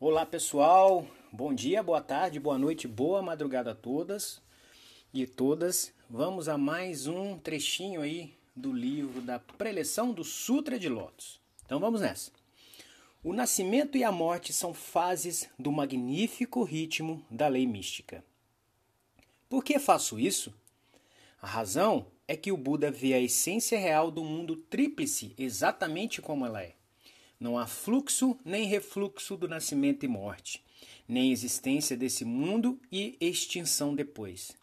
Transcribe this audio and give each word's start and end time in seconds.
Olá 0.00 0.26
pessoal, 0.26 1.06
bom 1.30 1.54
dia, 1.54 1.80
boa 1.80 2.00
tarde, 2.00 2.40
boa 2.40 2.58
noite, 2.58 2.88
boa 2.88 3.22
madrugada 3.22 3.70
a 3.70 3.74
todas 3.76 4.42
e 5.14 5.24
todas. 5.24 5.94
Vamos 6.10 6.48
a 6.48 6.58
mais 6.58 7.06
um 7.06 7.38
trechinho 7.38 8.02
aí 8.02 8.34
do 8.56 8.72
livro 8.72 9.20
da 9.22 9.38
preleção 9.38 10.12
do 10.12 10.24
Sutra 10.24 10.80
de 10.80 10.88
Lotus. 10.88 11.40
Então 11.64 11.78
vamos 11.78 12.00
nessa. 12.00 12.32
O 13.22 13.32
nascimento 13.32 13.96
e 13.96 14.02
a 14.02 14.10
morte 14.10 14.52
são 14.52 14.74
fases 14.74 15.48
do 15.56 15.70
magnífico 15.70 16.64
ritmo 16.64 17.24
da 17.30 17.46
lei 17.46 17.64
mística. 17.64 18.24
Por 19.48 19.62
que 19.62 19.78
faço 19.78 20.18
isso? 20.18 20.52
A 21.40 21.46
razão 21.46 22.08
é 22.26 22.36
que 22.36 22.50
o 22.50 22.56
Buda 22.56 22.90
vê 22.90 23.14
a 23.14 23.20
essência 23.20 23.78
real 23.78 24.10
do 24.10 24.24
mundo 24.24 24.56
tríplice 24.56 25.32
exatamente 25.38 26.20
como 26.20 26.44
ela 26.44 26.60
é. 26.60 26.74
Não 27.44 27.58
há 27.58 27.66
fluxo 27.66 28.38
nem 28.42 28.64
refluxo 28.64 29.36
do 29.36 29.46
nascimento 29.46 30.02
e 30.02 30.08
morte, 30.08 30.64
nem 31.06 31.30
existência 31.30 31.94
desse 31.94 32.24
mundo 32.24 32.80
e 32.90 33.18
extinção 33.20 33.94
depois. 33.94 34.56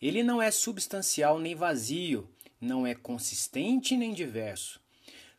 Ele 0.00 0.22
não 0.22 0.40
é 0.40 0.50
substancial 0.50 1.38
nem 1.38 1.54
vazio, 1.54 2.26
não 2.58 2.86
é 2.86 2.94
consistente 2.94 3.94
nem 3.94 4.14
diverso. 4.14 4.80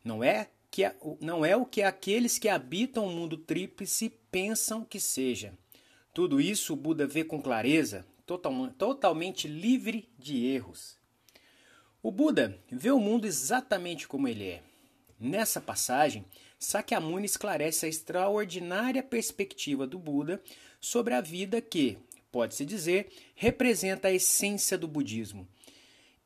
Não 0.04 0.24
é 0.24 0.48
que 0.70 0.84
não 1.20 1.44
é 1.44 1.58
o 1.58 1.66
que 1.66 1.82
aqueles 1.82 2.38
que 2.38 2.48
habitam 2.48 3.08
o 3.08 3.12
mundo 3.12 3.36
tríplice 3.36 4.13
pensam 4.30 4.86
que 4.86 4.99
seja. 4.99 5.58
Tudo 6.13 6.40
isso 6.40 6.74
o 6.74 6.76
Buda 6.76 7.08
vê 7.08 7.24
com 7.24 7.41
clareza, 7.41 8.05
total, 8.27 8.70
totalmente 8.77 9.48
livre 9.48 10.08
de 10.20 10.46
erros. 10.46 10.99
O 12.04 12.12
Buda 12.12 12.60
vê 12.70 12.91
o 12.91 12.99
mundo 12.99 13.26
exatamente 13.26 14.08
como 14.08 14.27
ele 14.27 14.46
é. 14.46 14.62
Nessa 15.20 15.60
passagem, 15.60 16.26
Sakyamuni 16.66 17.28
esclarece 17.28 17.86
a 17.86 17.90
extraordinária 17.90 19.04
perspectiva 19.04 19.86
do 19.86 20.00
Buda 20.00 20.42
sobre 20.82 21.14
a 21.14 21.21
vida 21.21 21.62
que, 21.62 21.96
pode-se 22.32 22.66
dizer, 22.66 23.08
representa 23.35 24.08
a 24.08 24.12
essência 24.12 24.76
do 24.76 24.88
budismo. 24.88 25.48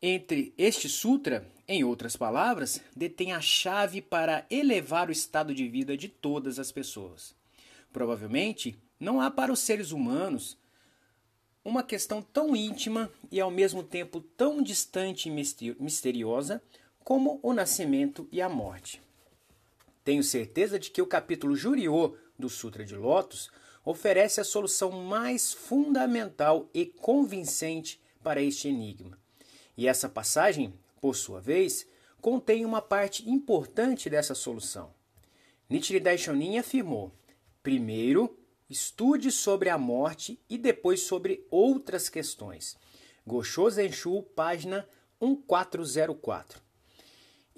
Entre 0.02 0.54
este 0.58 0.88
sutra, 0.88 1.46
em 1.68 1.84
outras 1.84 2.16
palavras, 2.16 2.82
detém 2.96 3.34
a 3.34 3.42
chave 3.42 4.02
para 4.02 4.46
elevar 4.50 5.10
o 5.10 5.12
estado 5.12 5.54
de 5.54 5.68
vida 5.68 5.98
de 5.98 6.08
todas 6.08 6.58
as 6.58 6.72
pessoas. 6.72 7.36
Provavelmente, 7.92 8.78
não 8.98 9.20
há 9.20 9.30
para 9.30 9.52
os 9.52 9.60
seres 9.60 9.92
humanos 9.92 10.58
uma 11.66 11.84
questão 11.84 12.22
tão 12.22 12.56
íntima 12.56 13.12
e 13.30 13.42
ao 13.42 13.52
mesmo 13.52 13.84
tempo 13.84 14.22
tão 14.22 14.62
distante 14.62 15.28
e 15.28 15.76
misteriosa 15.78 16.64
como 17.04 17.42
o 17.44 17.52
nascimento 17.52 18.26
e 18.32 18.42
a 18.42 18.48
morte. 18.48 19.02
Tenho 20.10 20.24
certeza 20.24 20.80
de 20.80 20.90
que 20.90 21.04
o 21.04 21.06
capítulo 21.06 21.56
Juriô 21.56 22.18
do 22.36 22.50
Sutra 22.50 22.84
de 22.84 22.96
Lotus 22.96 23.52
oferece 23.86 24.42
a 24.42 24.44
solução 24.44 24.90
mais 24.90 25.54
fundamental 25.54 26.68
e 26.74 26.88
convincente 26.88 28.02
para 28.24 28.42
este 28.42 28.68
enigma. 28.68 29.20
E 29.78 29.88
essa 29.88 30.10
passagem, 30.10 30.74
por 31.00 31.16
sua 31.16 31.40
vez, 31.40 31.86
contém 32.20 32.66
uma 32.66 32.82
parte 32.82 33.30
importante 33.30 34.10
dessa 34.10 34.34
solução. 34.34 34.92
Nichiren 35.70 36.02
Daishonin 36.02 36.58
afirmou: 36.58 37.14
primeiro, 37.62 38.36
estude 38.68 39.32
sobre 39.32 39.70
a 39.70 39.78
morte 39.78 40.42
e 40.50 40.58
depois 40.58 41.02
sobre 41.02 41.46
outras 41.52 42.10
questões. 42.10 42.76
Gosho 43.28 43.70
Zenshu, 43.70 44.24
página 44.36 44.90
1404. 45.22 46.69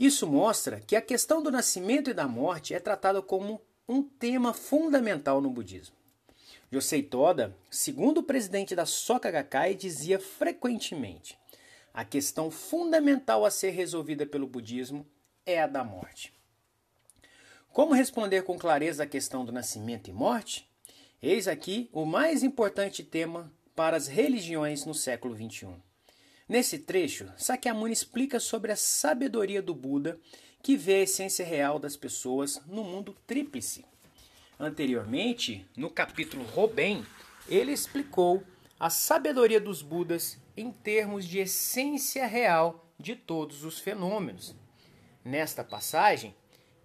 Isso 0.01 0.25
mostra 0.25 0.79
que 0.79 0.95
a 0.95 1.01
questão 1.01 1.43
do 1.43 1.51
nascimento 1.51 2.09
e 2.09 2.13
da 2.15 2.27
morte 2.27 2.73
é 2.73 2.79
tratada 2.79 3.21
como 3.21 3.61
um 3.87 4.01
tema 4.01 4.51
fundamental 4.51 5.39
no 5.39 5.51
budismo. 5.51 5.95
Yosei 6.73 7.03
Toda, 7.03 7.55
segundo 7.69 8.17
o 8.17 8.23
presidente 8.23 8.75
da 8.75 8.83
Soka 8.83 9.29
Gakkai, 9.29 9.75
dizia 9.75 10.17
frequentemente: 10.17 11.37
a 11.93 12.03
questão 12.03 12.49
fundamental 12.49 13.45
a 13.45 13.51
ser 13.51 13.69
resolvida 13.69 14.25
pelo 14.25 14.47
budismo 14.47 15.05
é 15.45 15.61
a 15.61 15.67
da 15.67 15.83
morte. 15.83 16.33
Como 17.71 17.93
responder 17.93 18.41
com 18.41 18.57
clareza 18.57 19.03
a 19.03 19.07
questão 19.07 19.45
do 19.45 19.51
nascimento 19.51 20.09
e 20.09 20.13
morte? 20.13 20.67
Eis 21.21 21.47
aqui 21.47 21.91
o 21.93 22.07
mais 22.07 22.41
importante 22.41 23.03
tema 23.03 23.53
para 23.75 23.97
as 23.97 24.07
religiões 24.07 24.83
no 24.83 24.95
século 24.95 25.35
XXI. 25.35 25.90
Nesse 26.51 26.79
trecho, 26.79 27.31
Sakyamuni 27.37 27.93
explica 27.93 28.37
sobre 28.37 28.73
a 28.73 28.75
sabedoria 28.75 29.61
do 29.61 29.73
Buda 29.73 30.19
que 30.61 30.75
vê 30.75 30.95
a 30.95 31.03
essência 31.03 31.45
real 31.45 31.79
das 31.79 31.95
pessoas 31.95 32.61
no 32.67 32.83
mundo 32.83 33.15
tríplice. 33.25 33.85
Anteriormente, 34.59 35.65
no 35.77 35.89
capítulo 35.89 36.43
Robem, 36.43 37.05
ele 37.47 37.71
explicou 37.71 38.43
a 38.77 38.89
sabedoria 38.89 39.61
dos 39.61 39.81
Budas 39.81 40.37
em 40.57 40.73
termos 40.73 41.25
de 41.25 41.39
essência 41.39 42.27
real 42.27 42.85
de 42.99 43.15
todos 43.15 43.63
os 43.63 43.79
fenômenos. 43.79 44.53
Nesta 45.23 45.63
passagem, 45.63 46.35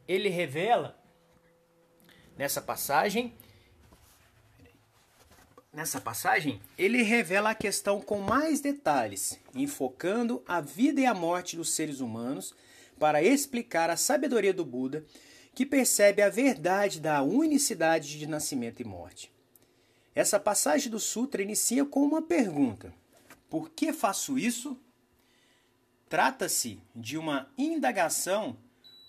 ele 0.07 0.29
revela 0.29 0.97
nessa 2.39 2.63
passagem 2.63 3.35
Nessa 5.77 6.01
passagem, 6.01 6.59
ele 6.79 7.03
revela 7.03 7.51
a 7.51 7.55
questão 7.55 8.01
com 8.01 8.19
mais 8.19 8.63
detalhes, 8.63 9.39
enfocando 9.55 10.43
a 10.49 10.59
vida 10.59 11.03
e 11.03 11.05
a 11.05 11.13
morte 11.13 11.55
dos 11.55 11.75
seres 11.75 12.01
humanos 12.01 12.55
para 12.99 13.23
explicar 13.23 13.91
a 13.91 13.97
sabedoria 13.97 14.55
do 14.55 14.65
Buda, 14.65 15.05
que 15.55 15.67
percebe 15.67 16.23
a 16.23 16.31
verdade 16.31 16.99
da 16.99 17.23
unicidade 17.23 18.19
de 18.19 18.27
nascimento 18.27 18.81
e 18.81 18.87
morte. 18.87 19.31
Essa 20.15 20.41
passagem 20.41 20.91
do 20.91 20.99
Sutra 20.99 21.43
inicia 21.43 21.85
com 21.85 22.01
uma 22.01 22.23
pergunta: 22.23 22.91
Por 23.51 23.69
que 23.69 23.93
faço 23.93 24.39
isso? 24.39 24.81
Trata-se 26.09 26.81
de 26.95 27.19
uma 27.19 27.51
indagação 27.59 28.57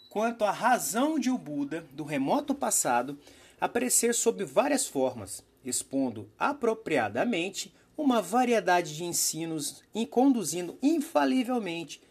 quanto 0.10 0.44
à 0.44 0.52
razão 0.52 1.18
de 1.18 1.30
o 1.30 1.38
Buda, 1.38 1.88
do 1.94 2.04
remoto 2.04 2.54
passado, 2.54 3.18
aparecer 3.58 4.14
sob 4.14 4.44
várias 4.44 4.86
formas 4.86 5.47
expondo 5.70 6.30
apropriadamente 6.38 7.74
uma 7.98 8.22
variedade 8.22 8.96
de 8.96 9.04
ensinos 9.04 9.84
e 9.94 10.06
conduzindo 10.06 10.78
infalivelmente 10.82 12.02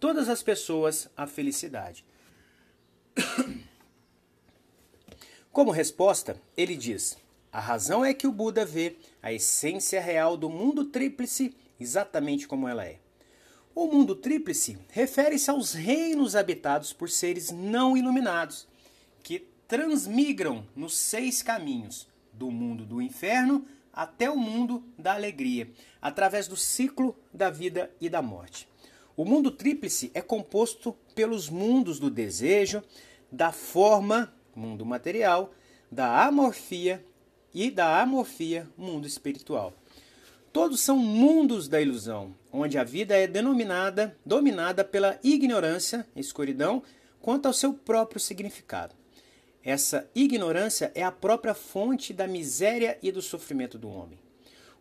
todas 0.00 0.28
as 0.28 0.42
pessoas 0.42 1.08
à 1.16 1.26
felicidade. 1.26 2.04
Como 5.52 5.70
resposta, 5.70 6.40
ele 6.56 6.76
diz: 6.76 7.16
a 7.52 7.60
razão 7.60 8.04
é 8.04 8.12
que 8.12 8.26
o 8.26 8.32
Buda 8.32 8.64
vê 8.64 8.96
a 9.22 9.32
essência 9.32 10.00
real 10.00 10.36
do 10.36 10.50
mundo 10.50 10.86
tríplice 10.86 11.54
exatamente 11.78 12.48
como 12.48 12.68
ela 12.68 12.84
é. 12.84 12.98
O 13.74 13.86
mundo 13.86 14.14
tríplice 14.14 14.78
refere-se 14.90 15.50
aos 15.50 15.72
reinos 15.72 16.36
habitados 16.36 16.92
por 16.92 17.10
seres 17.10 17.50
não 17.50 17.96
iluminados, 17.96 18.66
que 19.22 19.40
transmigram 19.66 20.66
nos 20.76 20.96
seis 20.96 21.42
caminhos, 21.42 22.08
do 22.34 22.50
mundo 22.50 22.84
do 22.84 23.00
inferno 23.00 23.66
até 23.92 24.28
o 24.28 24.36
mundo 24.36 24.82
da 24.98 25.14
alegria, 25.14 25.70
através 26.02 26.48
do 26.48 26.56
ciclo 26.56 27.16
da 27.32 27.48
vida 27.48 27.90
e 28.00 28.08
da 28.08 28.20
morte. 28.20 28.68
O 29.16 29.24
mundo 29.24 29.50
tríplice 29.50 30.10
é 30.12 30.20
composto 30.20 30.96
pelos 31.14 31.48
mundos 31.48 32.00
do 32.00 32.10
desejo, 32.10 32.82
da 33.30 33.52
forma, 33.52 34.34
mundo 34.54 34.84
material, 34.84 35.54
da 35.90 36.26
amorfia 36.26 37.04
e 37.52 37.70
da 37.70 38.00
amorfia, 38.00 38.68
mundo 38.76 39.06
espiritual. 39.06 39.72
Todos 40.52 40.80
são 40.80 40.96
mundos 40.96 41.68
da 41.68 41.80
ilusão, 41.80 42.34
onde 42.52 42.78
a 42.78 42.84
vida 42.84 43.16
é 43.16 43.26
denominada, 43.26 44.16
dominada 44.26 44.84
pela 44.84 45.18
ignorância, 45.22 46.06
escuridão, 46.14 46.82
quanto 47.20 47.46
ao 47.46 47.52
seu 47.52 47.72
próprio 47.72 48.20
significado. 48.20 48.94
Essa 49.64 50.10
ignorância 50.14 50.92
é 50.94 51.02
a 51.02 51.10
própria 51.10 51.54
fonte 51.54 52.12
da 52.12 52.26
miséria 52.26 52.98
e 53.02 53.10
do 53.10 53.22
sofrimento 53.22 53.78
do 53.78 53.88
homem. 53.88 54.18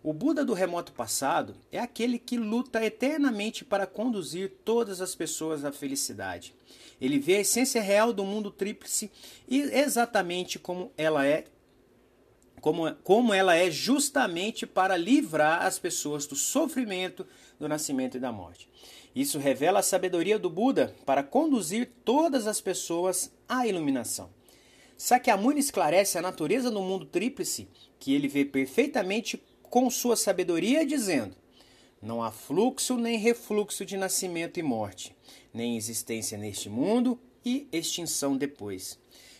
O 0.03 0.11
Buda 0.11 0.43
do 0.43 0.53
remoto 0.53 0.91
passado 0.91 1.55
é 1.71 1.79
aquele 1.79 2.19
que 2.19 2.35
luta 2.35 2.83
eternamente 2.83 3.63
para 3.63 3.87
conduzir 3.87 4.51
todas 4.65 4.99
as 4.99 5.15
pessoas 5.15 5.63
à 5.63 5.71
felicidade. 5.71 6.53
Ele 6.99 7.17
vê 7.17 7.37
a 7.37 7.39
essência 7.39 7.81
real 7.81 8.11
do 8.11 8.25
mundo 8.25 8.51
tríplice 8.51 9.09
e 9.47 9.61
exatamente 9.61 10.59
como 10.59 10.91
ela 10.97 11.25
é 11.25 11.45
como, 12.59 12.93
como 13.03 13.33
ela 13.33 13.55
é 13.55 13.69
justamente 13.69 14.65
para 14.65 14.95
livrar 14.97 15.65
as 15.65 15.79
pessoas 15.79 16.25
do 16.25 16.35
sofrimento, 16.35 17.25
do 17.59 17.67
nascimento 17.67 18.17
e 18.17 18.19
da 18.19 18.31
morte. 18.31 18.69
Isso 19.15 19.37
revela 19.37 19.79
a 19.79 19.83
sabedoria 19.83 20.39
do 20.39 20.49
Buda 20.49 20.93
para 21.05 21.23
conduzir 21.23 21.91
todas 22.03 22.47
as 22.47 22.59
pessoas 22.59 23.31
à 23.47 23.67
iluminação. 23.67 24.29
Sakyamuni 25.03 25.59
esclarece 25.59 26.17
a 26.17 26.21
natureza 26.21 26.71
do 26.71 26.81
mundo 26.81 27.05
tríplice, 27.05 27.67
que 27.99 28.13
ele 28.13 28.29
vê 28.29 28.45
perfeitamente 28.45 29.43
com 29.61 29.89
sua 29.89 30.15
sabedoria, 30.15 30.85
dizendo: 30.85 31.35
Não 32.01 32.23
há 32.23 32.31
fluxo 32.31 32.95
nem 32.95 33.17
refluxo 33.17 33.83
de 33.83 33.97
nascimento 33.97 34.61
e 34.61 34.63
morte, 34.63 35.13
nem 35.53 35.75
existência 35.75 36.37
neste 36.37 36.69
mundo 36.69 37.19
e 37.43 37.67
extinção 37.69 38.37
depois. 38.37 38.97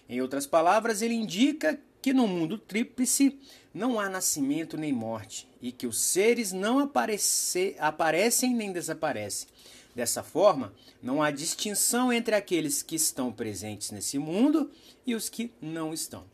Em 0.10 0.19
outras 0.19 0.45
palavras, 0.45 1.01
ele 1.01 1.13
indica 1.13 1.80
que 2.01 2.12
no 2.12 2.27
mundo 2.27 2.57
tríplice 2.57 3.39
não 3.74 4.01
há 4.01 4.10
nascimento 4.10 4.75
nem 4.75 4.92
morte, 4.92 5.48
e 5.62 5.71
que 5.71 5.88
os 5.88 5.98
seres 5.98 6.51
não 6.51 6.80
aparecem 6.80 8.54
nem 8.54 8.74
desaparecem. 8.74 9.48
Dessa 9.95 10.24
forma, 10.24 10.74
não 11.01 11.22
há 11.22 11.30
distinção 11.30 12.12
entre 12.12 12.34
aqueles 12.34 12.81
que 12.81 12.95
estão 12.95 13.31
presentes 13.31 13.92
nesse 13.92 14.18
mundo 14.18 14.72
e 15.06 15.13
os 15.13 15.30
que 15.30 15.51
não 15.62 15.94
estão. 15.94 16.25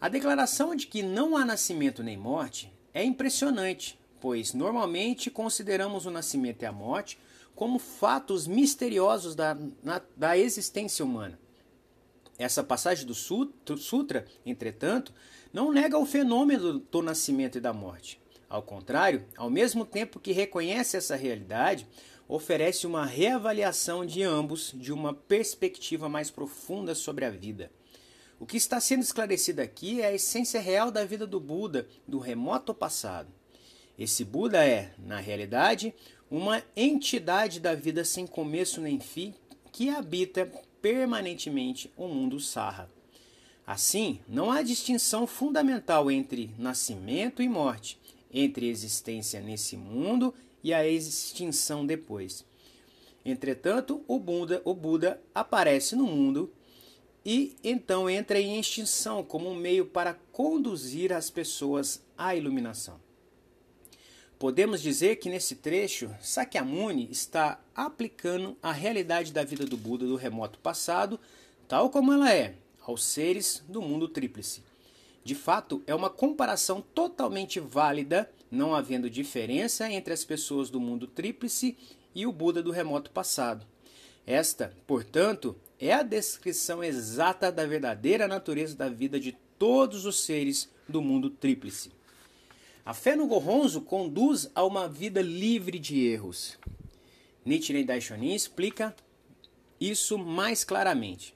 A 0.00 0.08
declaração 0.08 0.74
de 0.74 0.86
que 0.86 1.02
não 1.02 1.36
há 1.36 1.44
nascimento 1.44 2.02
nem 2.02 2.16
morte 2.16 2.72
é 2.92 3.02
impressionante, 3.02 3.98
pois 4.20 4.52
normalmente 4.52 5.30
consideramos 5.30 6.04
o 6.04 6.10
nascimento 6.10 6.62
e 6.62 6.66
a 6.66 6.72
morte 6.72 7.18
como 7.54 7.78
fatos 7.78 8.46
misteriosos 8.46 9.34
da, 9.34 9.56
na, 9.82 10.02
da 10.16 10.36
existência 10.36 11.04
humana. 11.04 11.38
Essa 12.38 12.64
passagem 12.64 13.06
do 13.06 13.14
Sutra, 13.14 14.26
entretanto, 14.44 15.14
não 15.52 15.70
nega 15.70 15.98
o 15.98 16.06
fenômeno 16.06 16.78
do 16.78 17.02
nascimento 17.02 17.58
e 17.58 17.60
da 17.60 17.72
morte. 17.72 18.20
Ao 18.48 18.62
contrário, 18.62 19.24
ao 19.36 19.48
mesmo 19.48 19.84
tempo 19.86 20.20
que 20.20 20.32
reconhece 20.32 20.96
essa 20.96 21.16
realidade, 21.16 21.86
oferece 22.34 22.86
uma 22.86 23.04
reavaliação 23.04 24.06
de 24.06 24.22
ambos 24.22 24.72
de 24.74 24.90
uma 24.90 25.12
perspectiva 25.12 26.08
mais 26.08 26.30
profunda 26.30 26.94
sobre 26.94 27.26
a 27.26 27.30
vida. 27.30 27.70
O 28.40 28.46
que 28.46 28.56
está 28.56 28.80
sendo 28.80 29.02
esclarecido 29.02 29.60
aqui 29.60 30.00
é 30.00 30.06
a 30.06 30.14
essência 30.14 30.58
real 30.58 30.90
da 30.90 31.04
vida 31.04 31.26
do 31.26 31.38
Buda 31.38 31.86
do 32.08 32.18
remoto 32.18 32.72
passado. 32.72 33.28
Esse 33.98 34.24
Buda 34.24 34.64
é, 34.64 34.94
na 34.98 35.18
realidade, 35.18 35.94
uma 36.30 36.62
entidade 36.74 37.60
da 37.60 37.74
vida 37.74 38.02
sem 38.02 38.26
começo 38.26 38.80
nem 38.80 38.98
fim 38.98 39.34
que 39.70 39.90
habita 39.90 40.50
permanentemente 40.80 41.92
o 41.98 42.08
mundo 42.08 42.40
sarra. 42.40 42.90
Assim, 43.66 44.20
não 44.26 44.50
há 44.50 44.62
distinção 44.62 45.26
fundamental 45.26 46.10
entre 46.10 46.50
nascimento 46.58 47.42
e 47.42 47.48
morte, 47.48 48.00
entre 48.32 48.70
existência 48.70 49.38
nesse 49.42 49.76
mundo 49.76 50.34
e 50.62 50.72
a 50.72 50.86
extinção 50.86 51.84
depois. 51.84 52.44
Entretanto, 53.24 54.02
o 54.08 54.18
Buda, 54.18 54.60
o 54.64 54.74
Buda 54.74 55.20
aparece 55.34 55.94
no 55.94 56.04
mundo 56.04 56.52
e 57.24 57.56
então 57.62 58.10
entra 58.10 58.40
em 58.40 58.58
extinção 58.58 59.22
como 59.22 59.48
um 59.48 59.54
meio 59.54 59.86
para 59.86 60.14
conduzir 60.32 61.12
as 61.12 61.30
pessoas 61.30 62.02
à 62.18 62.34
iluminação. 62.34 63.00
Podemos 64.38 64.82
dizer 64.82 65.16
que 65.16 65.30
nesse 65.30 65.54
trecho, 65.54 66.10
Sakyamuni 66.20 67.08
está 67.12 67.60
aplicando 67.76 68.56
a 68.60 68.72
realidade 68.72 69.32
da 69.32 69.44
vida 69.44 69.64
do 69.64 69.76
Buda 69.76 70.04
do 70.04 70.16
remoto 70.16 70.58
passado, 70.58 71.20
tal 71.68 71.90
como 71.90 72.12
ela 72.12 72.34
é, 72.34 72.56
aos 72.80 73.04
seres 73.04 73.62
do 73.68 73.80
mundo 73.80 74.08
tríplice. 74.08 74.64
De 75.22 75.36
fato, 75.36 75.80
é 75.86 75.94
uma 75.94 76.10
comparação 76.10 76.80
totalmente 76.92 77.60
válida, 77.60 78.28
não 78.52 78.74
havendo 78.74 79.08
diferença 79.08 79.90
entre 79.90 80.12
as 80.12 80.24
pessoas 80.26 80.68
do 80.68 80.78
mundo 80.78 81.06
tríplice 81.06 81.74
e 82.14 82.26
o 82.26 82.32
Buda 82.32 82.62
do 82.62 82.70
remoto 82.70 83.10
passado. 83.10 83.66
Esta, 84.26 84.76
portanto, 84.86 85.56
é 85.80 85.94
a 85.94 86.02
descrição 86.02 86.84
exata 86.84 87.50
da 87.50 87.64
verdadeira 87.64 88.28
natureza 88.28 88.76
da 88.76 88.90
vida 88.90 89.18
de 89.18 89.32
todos 89.58 90.04
os 90.04 90.20
seres 90.20 90.70
do 90.86 91.00
mundo 91.00 91.30
tríplice. 91.30 91.90
A 92.84 92.92
fé 92.92 93.16
no 93.16 93.26
Gohonzo 93.26 93.80
conduz 93.80 94.50
a 94.54 94.62
uma 94.64 94.86
vida 94.86 95.22
livre 95.22 95.78
de 95.78 96.04
erros. 96.04 96.58
Nichiren 97.44 97.86
Daishonin 97.86 98.34
explica 98.34 98.94
isso 99.80 100.18
mais 100.18 100.62
claramente. 100.62 101.34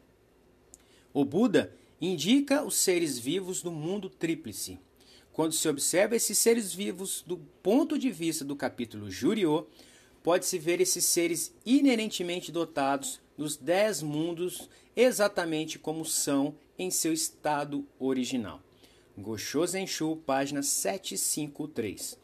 O 1.15 1.25
Buda 1.25 1.75
indica 1.99 2.63
os 2.63 2.77
seres 2.77 3.19
vivos 3.19 3.63
do 3.63 3.73
mundo 3.73 4.11
tríplice. 4.11 4.79
Quando 5.37 5.53
se 5.53 5.69
observa 5.69 6.17
esses 6.17 6.39
seres 6.39 6.73
vivos 6.73 7.23
do 7.27 7.37
ponto 7.63 7.99
de 7.99 8.11
vista 8.11 8.43
do 8.43 8.57
capítulo 8.57 9.11
Juriô, 9.11 9.67
pode-se 10.23 10.59
ver 10.59 10.81
esses 10.81 11.05
seres 11.05 11.55
inerentemente 11.67 12.51
dotados 12.51 13.21
dos 13.37 13.55
dez 13.55 14.01
mundos 14.01 14.71
exatamente 14.97 15.79
como 15.79 16.07
são 16.07 16.55
em 16.79 16.91
seu 16.91 17.13
estado 17.13 17.87
original. 17.99 18.63
Gosho 19.15 19.67
Zenshu, 19.67 20.17
página 20.25 20.63
753. 20.63 22.19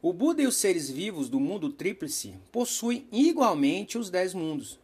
O 0.00 0.10
Buda 0.10 0.40
e 0.40 0.46
os 0.46 0.56
seres 0.56 0.88
vivos 0.88 1.28
do 1.28 1.38
mundo 1.38 1.68
tríplice 1.68 2.36
possuem 2.50 3.06
igualmente 3.12 3.98
os 3.98 4.08
dez 4.08 4.32
mundos. 4.32 4.80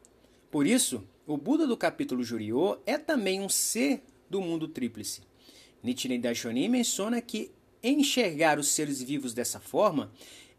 Por 0.51 0.67
isso, 0.67 1.03
o 1.27 1.39
Buda 1.39 1.67
do 1.67 1.75
capítulo 1.75 2.23
Juriô 2.23 2.77
é 2.85 2.99
também 2.99 3.41
um 3.41 3.49
ser 3.49 4.03
do 4.29 4.43
mundo 4.43 4.69
tríplice. 4.69 5.30
Nichiren 5.83 6.21
Daishonin 6.21 6.69
menciona 6.69 7.21
que 7.21 7.51
enxergar 7.83 8.59
os 8.59 8.69
seres 8.69 9.03
vivos 9.03 9.33
dessa 9.33 9.59
forma 9.59 10.13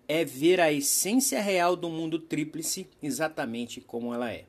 é 0.07 0.25
ver 0.25 0.59
a 0.59 0.71
essência 0.71 1.41
real 1.41 1.75
do 1.75 1.89
mundo 1.89 2.19
tríplice 2.19 2.88
exatamente 3.01 3.79
como 3.79 4.13
ela 4.13 4.31
é. 4.31 4.45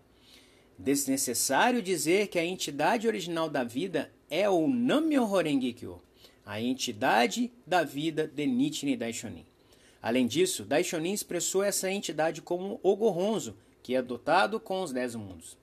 Desnecessário 0.78 1.82
dizer 1.82 2.28
que 2.28 2.38
a 2.38 2.44
entidade 2.44 3.06
original 3.06 3.48
da 3.48 3.62
vida 3.62 4.10
é 4.30 4.48
o 4.48 4.66
Nammyo 4.66 5.22
Horengekyo, 5.22 6.00
a 6.44 6.60
entidade 6.60 7.52
da 7.66 7.84
vida 7.84 8.26
de 8.26 8.46
Nichiren 8.46 8.96
Daishonin. 8.96 9.46
Além 10.02 10.26
disso, 10.26 10.64
Daishonin 10.64 11.12
expressou 11.12 11.62
essa 11.62 11.88
entidade 11.88 12.42
como 12.42 12.80
o 12.82 12.96
Gohonzo, 12.96 13.56
que 13.82 13.94
é 13.94 14.02
dotado 14.02 14.58
com 14.58 14.82
os 14.82 14.92
dez 14.92 15.14
mundos. 15.14 15.56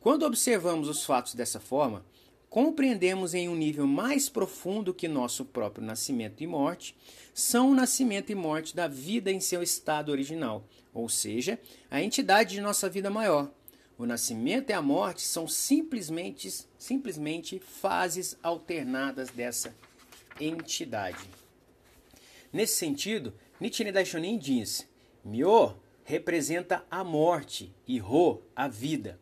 Quando 0.00 0.24
observamos 0.24 0.88
os 0.88 1.04
fatos 1.04 1.34
dessa 1.34 1.60
forma, 1.60 2.02
compreendemos 2.50 3.32
em 3.32 3.48
um 3.48 3.54
nível 3.54 3.86
mais 3.86 4.28
profundo 4.28 4.92
que 4.92 5.06
nosso 5.06 5.44
próprio 5.44 5.86
nascimento 5.86 6.42
e 6.42 6.46
morte 6.48 6.96
são 7.32 7.70
o 7.70 7.74
nascimento 7.74 8.30
e 8.30 8.34
morte 8.34 8.74
da 8.74 8.88
vida 8.88 9.30
em 9.30 9.38
seu 9.38 9.62
estado 9.62 10.10
original, 10.10 10.66
ou 10.92 11.08
seja, 11.08 11.60
a 11.88 12.02
entidade 12.02 12.56
de 12.56 12.60
nossa 12.60 12.90
vida 12.90 13.08
maior, 13.08 13.50
o 13.96 14.04
nascimento 14.04 14.70
e 14.70 14.72
a 14.72 14.82
morte 14.82 15.22
são 15.22 15.46
simplesmente, 15.46 16.52
simplesmente 16.76 17.60
fases 17.60 18.36
alternadas 18.42 19.30
dessa 19.30 19.72
entidade. 20.40 21.30
Nesse 22.52 22.76
sentido, 22.76 23.32
Nichiren 23.60 23.92
Daishonin 23.92 24.36
diz: 24.36 24.88
Myo 25.24 25.76
representa 26.02 26.84
a 26.90 27.04
morte 27.04 27.72
e 27.86 28.00
Ho 28.00 28.42
a 28.56 28.66
vida. 28.66 29.20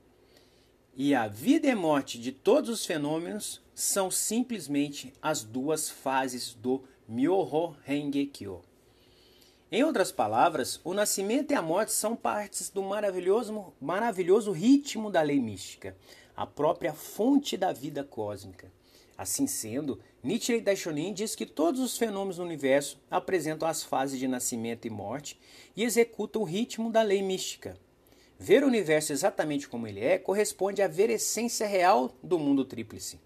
E 1.00 1.14
a 1.14 1.28
vida 1.28 1.68
e 1.68 1.74
morte 1.76 2.18
de 2.18 2.32
todos 2.32 2.68
os 2.68 2.84
fenômenos 2.84 3.62
são 3.72 4.10
simplesmente 4.10 5.12
as 5.22 5.44
duas 5.44 5.88
fases 5.88 6.54
do 6.54 6.82
Myoho 7.08 7.76
Rengekyo. 7.84 8.62
Em 9.70 9.84
outras 9.84 10.10
palavras, 10.10 10.80
o 10.82 10.92
nascimento 10.92 11.52
e 11.52 11.54
a 11.54 11.62
morte 11.62 11.92
são 11.92 12.16
partes 12.16 12.68
do 12.68 12.82
maravilhoso, 12.82 13.72
maravilhoso 13.80 14.50
ritmo 14.50 15.08
da 15.08 15.22
lei 15.22 15.38
mística, 15.38 15.96
a 16.36 16.44
própria 16.44 16.92
fonte 16.92 17.56
da 17.56 17.72
vida 17.72 18.02
cósmica. 18.02 18.68
Assim 19.16 19.46
sendo, 19.46 20.00
Nietzsche 20.20 20.60
Daishonin 20.60 21.12
diz 21.12 21.36
que 21.36 21.46
todos 21.46 21.80
os 21.80 21.96
fenômenos 21.96 22.38
do 22.38 22.42
universo 22.42 22.98
apresentam 23.08 23.68
as 23.68 23.84
fases 23.84 24.18
de 24.18 24.26
nascimento 24.26 24.84
e 24.84 24.90
morte 24.90 25.38
e 25.76 25.84
executam 25.84 26.42
o 26.42 26.44
ritmo 26.44 26.90
da 26.90 27.02
lei 27.02 27.22
mística. 27.22 27.78
Ver 28.38 28.62
o 28.62 28.66
universo 28.66 29.12
exatamente 29.12 29.68
como 29.68 29.86
ele 29.86 30.00
é 30.00 30.18
corresponde 30.18 30.80
a 30.80 30.88
ver 30.88 31.10
a 31.10 31.14
essência 31.14 31.66
real 31.66 32.16
do 32.22 32.38
mundo 32.38 32.64
tríplice. 32.64 33.20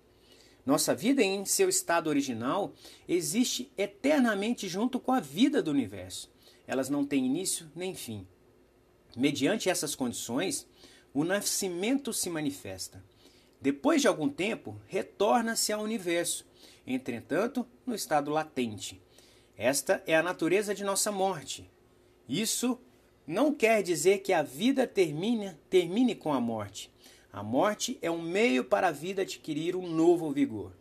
Nossa 0.65 0.95
vida, 0.95 1.23
em 1.23 1.45
seu 1.45 1.69
estado 1.69 2.09
original, 2.09 2.73
existe 3.09 3.71
eternamente 3.77 4.69
junto 4.69 4.99
com 4.99 5.13
a 5.13 5.21
vida 5.21 5.63
do 5.63 5.71
universo 5.71 6.33
elas 6.67 6.89
não 6.89 7.05
têm 7.05 7.27
início 7.27 7.71
nem 7.75 7.95
fim. 7.95 8.27
Mediante 9.17 9.69
essas 9.69 9.95
condições, 9.95 10.67
o 11.13 11.25
nascimento 11.25 12.13
se 12.13 12.31
manifesta. 12.31 13.05
Depois 13.61 14.01
de 14.01 14.09
algum 14.09 14.29
tempo, 14.29 14.81
retorna-se 14.87 15.73
ao 15.73 15.83
universo, 15.83 16.47
entretanto, 16.87 17.67
no 17.87 17.95
estado 17.95 18.31
latente. 18.31 19.01
Esta 19.57 20.03
é 20.07 20.17
a 20.17 20.23
natureza 20.23 20.75
de 20.75 20.83
nossa 20.83 21.13
morte. 21.13 21.71
Isso 22.29 22.79
não 23.27 23.55
quer 23.55 23.83
dizer 23.83 24.19
que 24.19 24.33
a 24.33 24.43
vida 24.43 24.87
termine, 24.87 25.53
termine 25.71 26.15
com 26.15 26.33
a 26.33 26.41
morte. 26.41 26.91
A 27.33 27.43
morte 27.43 27.99
é 28.03 28.11
um 28.11 28.21
meio 28.21 28.65
para 28.65 28.89
a 28.89 28.93
vida 28.93 29.23
adquirir 29.23 29.75
um 29.75 29.89
novo 29.89 30.31
vigor. 30.31 30.73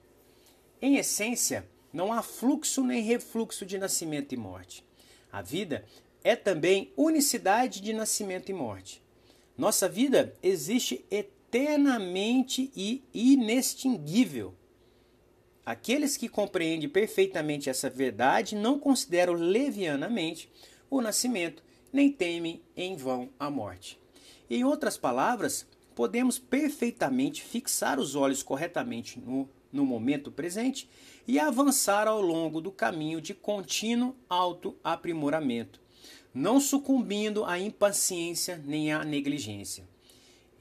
Em 0.82 0.98
essência, 0.98 1.66
não 1.94 2.12
há 2.12 2.22
fluxo 2.22 2.84
nem 2.84 3.02
refluxo 3.02 3.66
de 3.66 3.78
nascimento 3.78 4.34
e 4.34 4.38
morte. 4.38 4.84
A 5.32 5.42
vida 5.42 5.86
é 6.24 6.36
também 6.36 6.92
unicidade 6.98 7.82
de 7.82 7.94
nascimento 7.94 8.50
e 8.50 8.54
morte. 8.54 9.02
Nossa 9.58 9.88
vida 9.88 10.36
existe 10.42 11.06
eternamente 11.10 12.72
e 12.76 13.04
inextinguível. 13.14 14.54
Aqueles 15.66 16.18
que 16.18 16.28
compreendem 16.28 16.90
perfeitamente 16.90 17.70
essa 17.70 17.90
verdade 17.90 18.56
não 18.56 18.80
consideram 18.80 19.34
levianamente 19.34 20.50
o 20.90 21.00
nascimento, 21.00 21.64
nem 21.92 22.12
temem 22.12 22.62
em 22.76 22.96
vão 22.96 23.30
a 23.40 23.50
morte. 23.50 24.00
Em 24.50 24.64
outras 24.64 24.98
palavras, 24.98 25.66
podemos 25.96 26.40
perfeitamente 26.40 27.42
fixar 27.42 28.00
os 28.00 28.16
olhos 28.16 28.44
corretamente 28.44 29.20
no, 29.20 29.50
no 29.72 29.86
momento 29.86 30.32
presente 30.32 30.90
e 31.28 31.40
avançar 31.40 32.08
ao 32.08 32.22
longo 32.22 32.60
do 32.60 32.72
caminho 32.72 33.22
de 33.22 33.34
contínuo 33.34 34.16
autoaprimoramento, 34.30 35.82
não 36.34 36.60
sucumbindo 36.60 37.46
à 37.46 37.60
impaciência 37.60 38.62
nem 38.66 38.92
à 38.92 39.04
negligência. 39.04 39.88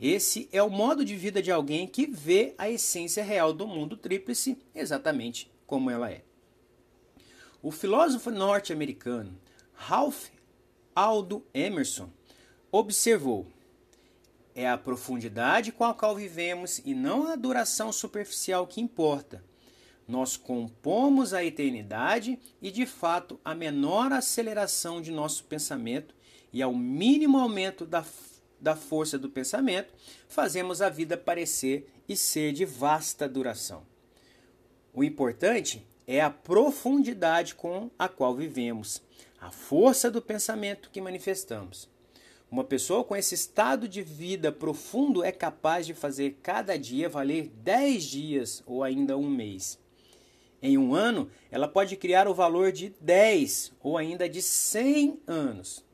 Esse 0.00 0.49
é 0.50 0.62
o 0.62 0.70
modo 0.70 1.04
de 1.04 1.14
vida 1.14 1.42
de 1.42 1.52
alguém 1.52 1.87
que 1.87 2.06
vê 2.06 2.54
a 2.56 2.70
essência 2.70 3.22
real 3.22 3.52
do 3.52 3.66
mundo 3.66 3.96
tríplice 3.96 4.56
exatamente 4.75 5.50
como 5.66 5.90
ela 5.90 6.10
é. 6.10 6.22
O 7.62 7.70
filósofo 7.70 8.30
norte-americano 8.30 9.38
Ralph 9.75 10.28
Aldo 10.94 11.44
Emerson 11.54 12.11
observou: 12.70 13.47
é 14.54 14.68
a 14.68 14.76
profundidade 14.76 15.73
com 15.73 15.85
a 15.85 15.94
qual 15.94 16.14
vivemos 16.14 16.80
e 16.85 16.94
não 16.94 17.26
a 17.26 17.37
duração 17.37 17.92
superficial 17.92 18.66
que 18.66 18.80
importa. 18.80 19.42
Nós 20.06 20.37
compomos 20.37 21.32
a 21.32 21.44
eternidade 21.44 22.38
e, 22.61 22.70
de 22.70 22.85
fato, 22.85 23.38
a 23.44 23.54
menor 23.54 24.12
aceleração 24.12 25.00
de 25.00 25.12
nosso 25.12 25.44
pensamento 25.44 26.14
e 26.52 26.61
ao 26.61 26.75
mínimo 26.75 27.38
aumento 27.38 27.87
da, 27.87 28.04
da 28.61 28.75
força 28.75 29.16
do 29.16 29.30
pensamento, 29.30 29.94
fazemos 30.28 30.82
a 30.82 30.88
vida 30.88 31.16
parecer 31.16 31.88
e 32.09 32.16
ser 32.16 32.52
de 32.52 32.64
vasta 32.64 33.28
duração. 33.28 33.82
O 34.92 35.04
importante 35.04 35.87
é 36.06 36.20
a 36.20 36.28
profundidade 36.28 37.54
com 37.54 37.88
a 37.97 38.09
qual 38.09 38.35
vivemos, 38.35 39.00
a 39.40 39.50
força 39.50 40.11
do 40.11 40.20
pensamento 40.20 40.90
que 40.90 41.00
manifestamos. 41.00 41.88
Uma 42.50 42.64
pessoa 42.64 43.04
com 43.04 43.16
esse 43.16 43.35
estado 43.35 43.88
de 43.88 44.02
vida 44.02 44.50
profundo 44.50 45.25
é 45.25 45.32
capaz 45.32 45.87
de 45.87 45.94
fazer 45.94 46.38
cada 46.42 46.76
dia 46.76 47.09
valer 47.09 47.49
10 47.49 48.04
dias 48.04 48.62
ou 48.66 48.82
ainda 48.82 49.16
um 49.16 49.30
mês. 49.30 49.78
Em 50.61 50.76
um 50.76 50.94
ano, 50.94 51.30
ela 51.50 51.66
pode 51.66 51.97
criar 51.97 52.28
o 52.28 52.35
valor 52.35 52.70
de 52.70 52.92
10 53.00 53.73
ou 53.80 53.97
ainda 53.97 54.28
de 54.28 54.42
100 54.42 55.20
anos. 55.26 55.85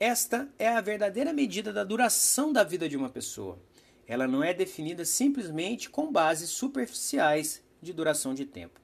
Esta 0.00 0.48
é 0.58 0.68
a 0.68 0.80
verdadeira 0.80 1.32
medida 1.32 1.72
da 1.72 1.84
duração 1.84 2.52
da 2.52 2.64
vida 2.64 2.88
de 2.88 2.96
uma 2.96 3.10
pessoa. 3.10 3.58
Ela 4.06 4.26
não 4.26 4.42
é 4.42 4.54
definida 4.54 5.04
simplesmente 5.04 5.90
com 5.90 6.10
bases 6.10 6.50
superficiais 6.50 7.62
de 7.80 7.92
duração 7.92 8.34
de 8.34 8.46
tempo. 8.46 8.81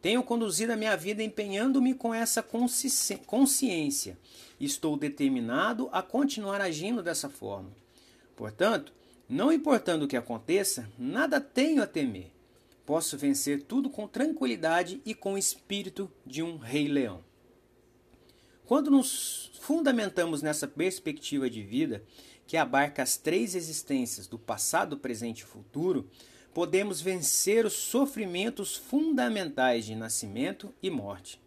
Tenho 0.00 0.22
conduzido 0.22 0.72
a 0.72 0.76
minha 0.76 0.96
vida 0.96 1.22
empenhando-me 1.22 1.94
com 1.94 2.14
essa 2.14 2.42
consciência. 2.42 4.18
Estou 4.60 4.96
determinado 4.96 5.88
a 5.92 6.02
continuar 6.02 6.60
agindo 6.60 7.02
dessa 7.02 7.28
forma. 7.28 7.70
Portanto, 8.36 8.92
não 9.28 9.52
importando 9.52 10.04
o 10.04 10.08
que 10.08 10.16
aconteça, 10.16 10.88
nada 10.98 11.40
tenho 11.40 11.82
a 11.82 11.86
temer. 11.86 12.30
Posso 12.84 13.18
vencer 13.18 13.62
tudo 13.62 13.90
com 13.90 14.06
tranquilidade 14.06 15.00
e 15.04 15.12
com 15.12 15.34
o 15.34 15.38
espírito 15.38 16.10
de 16.24 16.42
um 16.42 16.56
rei-leão. 16.56 17.24
Quando 18.64 18.90
nos 18.90 19.50
fundamentamos 19.60 20.42
nessa 20.42 20.68
perspectiva 20.68 21.50
de 21.50 21.62
vida, 21.62 22.04
que 22.46 22.56
abarca 22.56 23.02
as 23.02 23.16
três 23.16 23.56
existências 23.56 24.28
do 24.28 24.38
passado, 24.38 24.96
presente 24.96 25.40
e 25.40 25.44
futuro, 25.44 26.08
podemos 26.56 27.02
vencer 27.02 27.66
os 27.66 27.74
sofrimentos 27.74 28.76
fundamentais 28.76 29.84
de 29.84 29.94
nascimento 29.94 30.72
e 30.82 30.88
morte. 30.88 31.38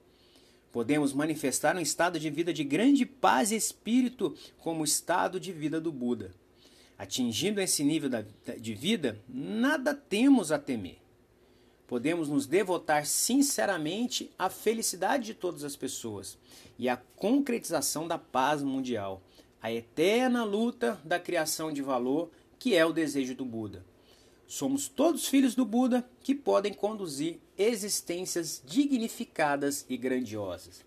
Podemos 0.71 1.13
manifestar 1.13 1.75
um 1.75 1.79
estado 1.79 2.19
de 2.19 2.29
vida 2.29 2.53
de 2.53 2.63
grande 2.63 3.07
paz 3.07 3.51
e 3.51 3.55
espírito 3.55 4.37
como 4.59 4.81
o 4.81 4.83
estado 4.83 5.39
de 5.39 5.51
vida 5.51 5.81
do 5.81 5.91
Buda. 5.91 6.31
Atingindo 6.95 7.59
esse 7.59 7.83
nível 7.83 8.07
de 8.59 8.75
vida, 8.75 9.19
nada 9.27 9.95
temos 9.95 10.51
a 10.51 10.59
temer. 10.59 10.99
Podemos 11.87 12.29
nos 12.29 12.45
devotar 12.45 13.07
sinceramente 13.07 14.29
à 14.37 14.47
felicidade 14.47 15.25
de 15.25 15.33
todas 15.33 15.63
as 15.63 15.75
pessoas 15.75 16.37
e 16.77 16.87
à 16.87 16.95
concretização 16.95 18.07
da 18.07 18.19
paz 18.19 18.61
mundial, 18.61 19.23
a 19.59 19.73
eterna 19.73 20.43
luta 20.43 21.01
da 21.03 21.19
criação 21.19 21.73
de 21.73 21.81
valor 21.81 22.29
que 22.59 22.75
é 22.75 22.85
o 22.85 22.93
desejo 22.93 23.33
do 23.33 23.43
Buda. 23.43 23.83
Somos 24.49 24.87
todos 24.87 25.27
filhos 25.27 25.53
do 25.53 25.63
Buda 25.63 26.03
que 26.23 26.33
podem 26.33 26.73
conduzir 26.73 27.39
existências 27.55 28.59
dignificadas 28.65 29.85
e 29.87 29.95
grandiosas. 29.95 30.83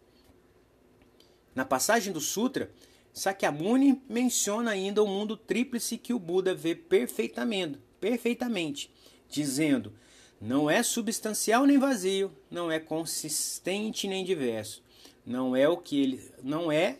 Na 1.54 1.64
passagem 1.64 2.12
do 2.12 2.20
Sutra, 2.20 2.72
Sakyamuni 3.12 4.02
menciona 4.08 4.72
ainda 4.72 5.00
o 5.00 5.06
mundo 5.06 5.36
tríplice 5.36 5.96
que 5.96 6.12
o 6.12 6.18
Buda 6.18 6.56
vê 6.56 6.74
perfeitamente, 6.74 7.78
perfeitamente, 8.00 8.90
dizendo: 9.28 9.92
não 10.40 10.68
é 10.68 10.82
substancial 10.82 11.64
nem 11.64 11.78
vazio, 11.78 12.32
não 12.50 12.68
é 12.68 12.80
consistente 12.80 14.08
nem 14.08 14.24
diverso, 14.24 14.82
não 15.24 15.54
é 15.54 15.68
o 15.68 15.76
que 15.76 16.02
ele, 16.02 16.32
não 16.42 16.72
é 16.72 16.98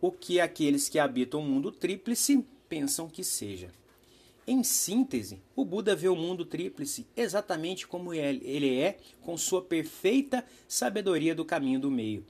o 0.00 0.12
que 0.12 0.38
aqueles 0.38 0.88
que 0.88 1.00
habitam 1.00 1.40
o 1.40 1.44
mundo 1.44 1.72
tríplice 1.72 2.46
pensam 2.68 3.08
que 3.08 3.24
seja. 3.24 3.72
Em 4.46 4.62
síntese, 4.62 5.42
o 5.56 5.64
Buda 5.64 5.96
vê 5.96 6.08
o 6.08 6.14
mundo 6.14 6.44
tríplice 6.44 7.04
exatamente 7.16 7.84
como 7.84 8.14
ele 8.14 8.78
é, 8.78 8.96
com 9.20 9.36
sua 9.36 9.60
perfeita 9.60 10.44
sabedoria 10.68 11.34
do 11.34 11.44
caminho 11.44 11.80
do 11.80 11.90
meio. 11.90 12.24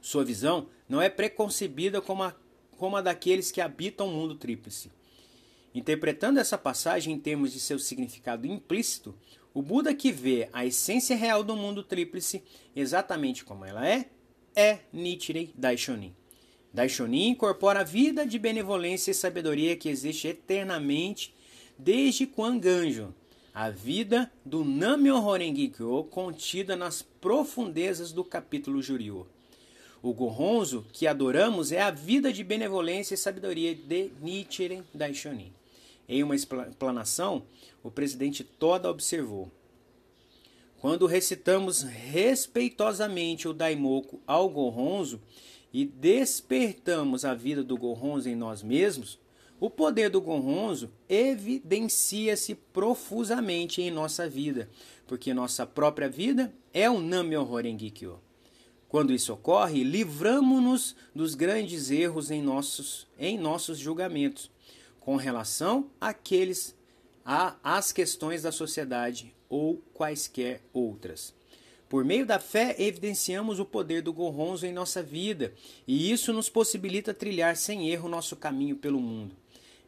Sua 0.00 0.24
visão 0.24 0.68
não 0.88 1.02
é 1.02 1.10
preconcebida 1.10 2.00
como 2.00 2.22
a, 2.22 2.34
como 2.78 2.96
a 2.96 3.02
daqueles 3.02 3.50
que 3.50 3.60
habitam 3.60 4.08
o 4.08 4.10
mundo 4.10 4.36
tríplice. 4.36 4.90
Interpretando 5.74 6.40
essa 6.40 6.56
passagem 6.56 7.12
em 7.12 7.18
termos 7.18 7.52
de 7.52 7.60
seu 7.60 7.78
significado 7.78 8.46
implícito, 8.46 9.14
o 9.52 9.60
Buda 9.60 9.94
que 9.94 10.10
vê 10.10 10.48
a 10.50 10.64
essência 10.64 11.14
real 11.14 11.44
do 11.44 11.54
mundo 11.54 11.82
tríplice 11.82 12.42
exatamente 12.74 13.44
como 13.44 13.66
ela 13.66 13.86
é, 13.86 14.08
é 14.56 14.80
Nichirei 14.90 15.52
Daishonin. 15.54 16.14
Daishonin 16.72 17.28
incorpora 17.28 17.80
a 17.80 17.84
vida 17.84 18.26
de 18.26 18.38
benevolência 18.38 19.10
e 19.10 19.14
sabedoria 19.14 19.76
que 19.76 19.90
existe 19.90 20.28
eternamente 20.28 21.34
desde 21.76 22.26
Ganjo, 22.58 23.14
a 23.52 23.68
vida 23.68 24.32
do 24.42 24.64
Namyo 24.64 25.16
Horengikyo 25.16 26.04
contida 26.04 26.74
nas 26.74 27.02
profundezas 27.02 28.10
do 28.10 28.24
capítulo 28.24 28.80
Juryo. 28.80 29.26
O 30.02 30.14
Gohonzo 30.14 30.86
que 30.92 31.06
adoramos 31.06 31.72
é 31.72 31.82
a 31.82 31.90
vida 31.90 32.32
de 32.32 32.42
benevolência 32.42 33.14
e 33.14 33.18
sabedoria 33.18 33.74
de 33.74 34.10
Nichiren 34.22 34.82
Daishonin. 34.94 35.52
Em 36.08 36.22
uma 36.22 36.34
explanação, 36.34 37.42
o 37.82 37.90
presidente 37.90 38.42
Toda 38.42 38.90
observou: 38.90 39.50
Quando 40.80 41.06
recitamos 41.06 41.82
respeitosamente 41.82 43.46
o 43.46 43.52
Daimoku 43.52 44.20
ao 44.26 44.48
Gohonzo, 44.48 45.20
e 45.72 45.84
despertamos 45.84 47.24
a 47.24 47.34
vida 47.34 47.62
do 47.62 47.76
Gorronzo 47.76 48.28
em 48.28 48.36
nós 48.36 48.62
mesmos, 48.62 49.18
o 49.58 49.70
poder 49.70 50.10
do 50.10 50.20
Gorronzo 50.20 50.90
evidencia-se 51.08 52.54
profusamente 52.54 53.80
em 53.80 53.90
nossa 53.90 54.28
vida, 54.28 54.68
porque 55.06 55.32
nossa 55.32 55.64
própria 55.64 56.08
vida 56.08 56.52
é 56.74 56.90
o 56.90 57.00
Namyo 57.00 57.48
Horengikyo. 57.48 58.18
Quando 58.88 59.12
isso 59.12 59.32
ocorre, 59.32 59.84
livramos-nos 59.84 60.94
dos 61.14 61.34
grandes 61.34 61.90
erros 61.90 62.30
em 62.30 62.42
nossos, 62.42 63.06
em 63.18 63.38
nossos 63.38 63.78
julgamentos, 63.78 64.50
com 65.00 65.16
relação 65.16 65.88
àqueles 66.00 66.74
às 67.24 67.92
questões 67.92 68.42
da 68.42 68.52
sociedade 68.52 69.34
ou 69.48 69.76
quaisquer 69.94 70.60
outras. 70.72 71.32
Por 71.92 72.06
meio 72.06 72.24
da 72.24 72.38
fé, 72.38 72.74
evidenciamos 72.78 73.60
o 73.60 73.66
poder 73.66 74.00
do 74.00 74.14
Gorronzo 74.14 74.64
em 74.64 74.72
nossa 74.72 75.02
vida, 75.02 75.52
e 75.86 76.10
isso 76.10 76.32
nos 76.32 76.48
possibilita 76.48 77.12
trilhar 77.12 77.54
sem 77.54 77.90
erro 77.90 78.08
nosso 78.08 78.34
caminho 78.34 78.76
pelo 78.76 78.98
mundo. 78.98 79.36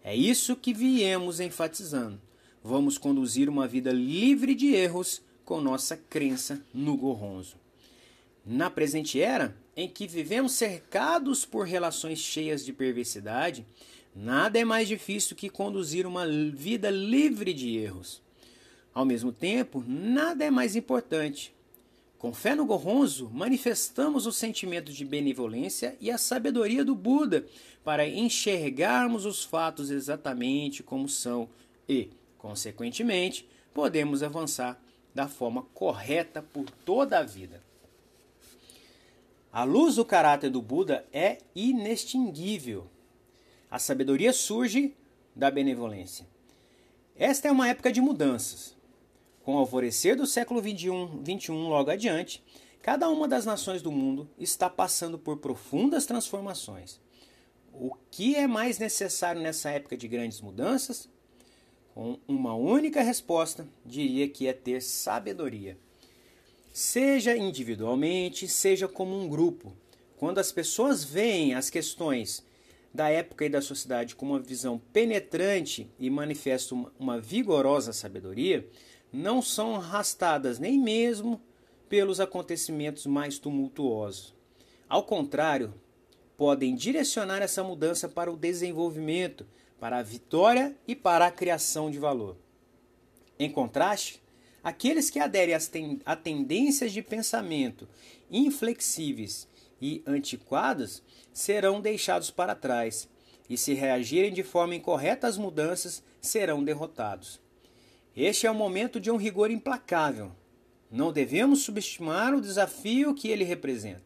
É 0.02 0.14
isso 0.14 0.54
que 0.54 0.74
viemos 0.74 1.40
enfatizando. 1.40 2.20
Vamos 2.62 2.98
conduzir 2.98 3.48
uma 3.48 3.66
vida 3.66 3.90
livre 3.90 4.54
de 4.54 4.74
erros 4.74 5.22
com 5.46 5.62
nossa 5.62 5.96
crença 5.96 6.62
no 6.74 6.94
Gorronzo. 6.94 7.56
Na 8.44 8.68
presente 8.68 9.18
era, 9.18 9.56
em 9.74 9.88
que 9.88 10.06
vivemos 10.06 10.52
cercados 10.52 11.46
por 11.46 11.64
relações 11.64 12.18
cheias 12.18 12.62
de 12.66 12.74
perversidade, 12.74 13.64
nada 14.14 14.58
é 14.58 14.64
mais 14.64 14.88
difícil 14.88 15.34
que 15.34 15.48
conduzir 15.48 16.06
uma 16.06 16.26
vida 16.28 16.90
livre 16.90 17.54
de 17.54 17.78
erros. 17.78 18.20
Ao 18.92 19.06
mesmo 19.06 19.32
tempo, 19.32 19.82
nada 19.88 20.44
é 20.44 20.50
mais 20.50 20.76
importante 20.76 21.54
com 22.24 22.32
fé 22.32 22.54
no 22.54 22.64
Gorronzo, 22.64 23.28
manifestamos 23.30 24.26
o 24.26 24.32
sentimento 24.32 24.90
de 24.90 25.04
benevolência 25.04 25.94
e 26.00 26.10
a 26.10 26.16
sabedoria 26.16 26.82
do 26.82 26.94
Buda 26.94 27.46
para 27.84 28.08
enxergarmos 28.08 29.26
os 29.26 29.44
fatos 29.44 29.90
exatamente 29.90 30.82
como 30.82 31.06
são 31.06 31.50
e, 31.86 32.08
consequentemente, 32.38 33.46
podemos 33.74 34.22
avançar 34.22 34.82
da 35.14 35.28
forma 35.28 35.64
correta 35.74 36.40
por 36.40 36.64
toda 36.70 37.18
a 37.18 37.22
vida. 37.22 37.62
A 39.52 39.64
luz 39.64 39.96
do 39.96 40.04
caráter 40.06 40.48
do 40.48 40.62
Buda 40.62 41.04
é 41.12 41.40
inextinguível. 41.54 42.86
A 43.70 43.78
sabedoria 43.78 44.32
surge 44.32 44.94
da 45.36 45.50
benevolência. 45.50 46.26
Esta 47.14 47.48
é 47.48 47.52
uma 47.52 47.68
época 47.68 47.92
de 47.92 48.00
mudanças. 48.00 48.74
Com 49.44 49.56
o 49.56 49.58
alvorecer 49.58 50.16
do 50.16 50.26
século 50.26 50.60
XXI, 50.60 51.52
logo 51.52 51.90
adiante, 51.90 52.42
cada 52.80 53.10
uma 53.10 53.28
das 53.28 53.44
nações 53.44 53.82
do 53.82 53.92
mundo 53.92 54.26
está 54.38 54.70
passando 54.70 55.18
por 55.18 55.36
profundas 55.36 56.06
transformações. 56.06 56.98
O 57.70 57.94
que 58.10 58.34
é 58.36 58.46
mais 58.46 58.78
necessário 58.78 59.42
nessa 59.42 59.68
época 59.68 59.98
de 59.98 60.08
grandes 60.08 60.40
mudanças? 60.40 61.10
Com 61.92 62.18
uma 62.26 62.54
única 62.54 63.02
resposta, 63.02 63.68
diria 63.84 64.26
que 64.28 64.46
é 64.46 64.54
ter 64.54 64.80
sabedoria. 64.80 65.76
Seja 66.72 67.36
individualmente, 67.36 68.48
seja 68.48 68.88
como 68.88 69.14
um 69.14 69.28
grupo. 69.28 69.76
Quando 70.16 70.38
as 70.38 70.50
pessoas 70.50 71.04
veem 71.04 71.54
as 71.54 71.68
questões 71.68 72.42
da 72.94 73.10
época 73.10 73.44
e 73.44 73.50
da 73.50 73.60
sociedade 73.60 74.14
com 74.14 74.24
uma 74.24 74.40
visão 74.40 74.80
penetrante 74.92 75.90
e 75.98 76.08
manifestam 76.08 76.90
uma 76.98 77.20
vigorosa 77.20 77.92
sabedoria, 77.92 78.66
não 79.14 79.40
são 79.40 79.76
arrastadas 79.76 80.58
nem 80.58 80.76
mesmo 80.76 81.40
pelos 81.88 82.18
acontecimentos 82.18 83.06
mais 83.06 83.38
tumultuosos. 83.38 84.34
Ao 84.88 85.04
contrário, 85.04 85.72
podem 86.36 86.74
direcionar 86.74 87.40
essa 87.40 87.62
mudança 87.62 88.08
para 88.08 88.32
o 88.32 88.36
desenvolvimento, 88.36 89.46
para 89.78 89.98
a 89.98 90.02
vitória 90.02 90.76
e 90.86 90.96
para 90.96 91.26
a 91.26 91.30
criação 91.30 91.92
de 91.92 91.98
valor. 91.98 92.36
Em 93.38 93.48
contraste, 93.48 94.20
aqueles 94.62 95.10
que 95.10 95.20
aderem 95.20 95.54
a 96.04 96.16
tendências 96.16 96.92
de 96.92 97.00
pensamento 97.00 97.88
inflexíveis 98.28 99.46
e 99.80 100.02
antiquadas 100.04 101.02
serão 101.32 101.80
deixados 101.80 102.30
para 102.32 102.54
trás, 102.56 103.08
e 103.48 103.56
se 103.56 103.74
reagirem 103.74 104.32
de 104.32 104.42
forma 104.42 104.74
incorreta 104.74 105.28
às 105.28 105.36
mudanças, 105.36 106.02
serão 106.20 106.64
derrotados. 106.64 107.43
Este 108.16 108.46
é 108.46 108.50
o 108.50 108.54
momento 108.54 109.00
de 109.00 109.10
um 109.10 109.16
rigor 109.16 109.50
implacável. 109.50 110.30
Não 110.88 111.12
devemos 111.12 111.62
subestimar 111.62 112.32
o 112.32 112.40
desafio 112.40 113.12
que 113.12 113.26
ele 113.28 113.42
representa. 113.42 114.04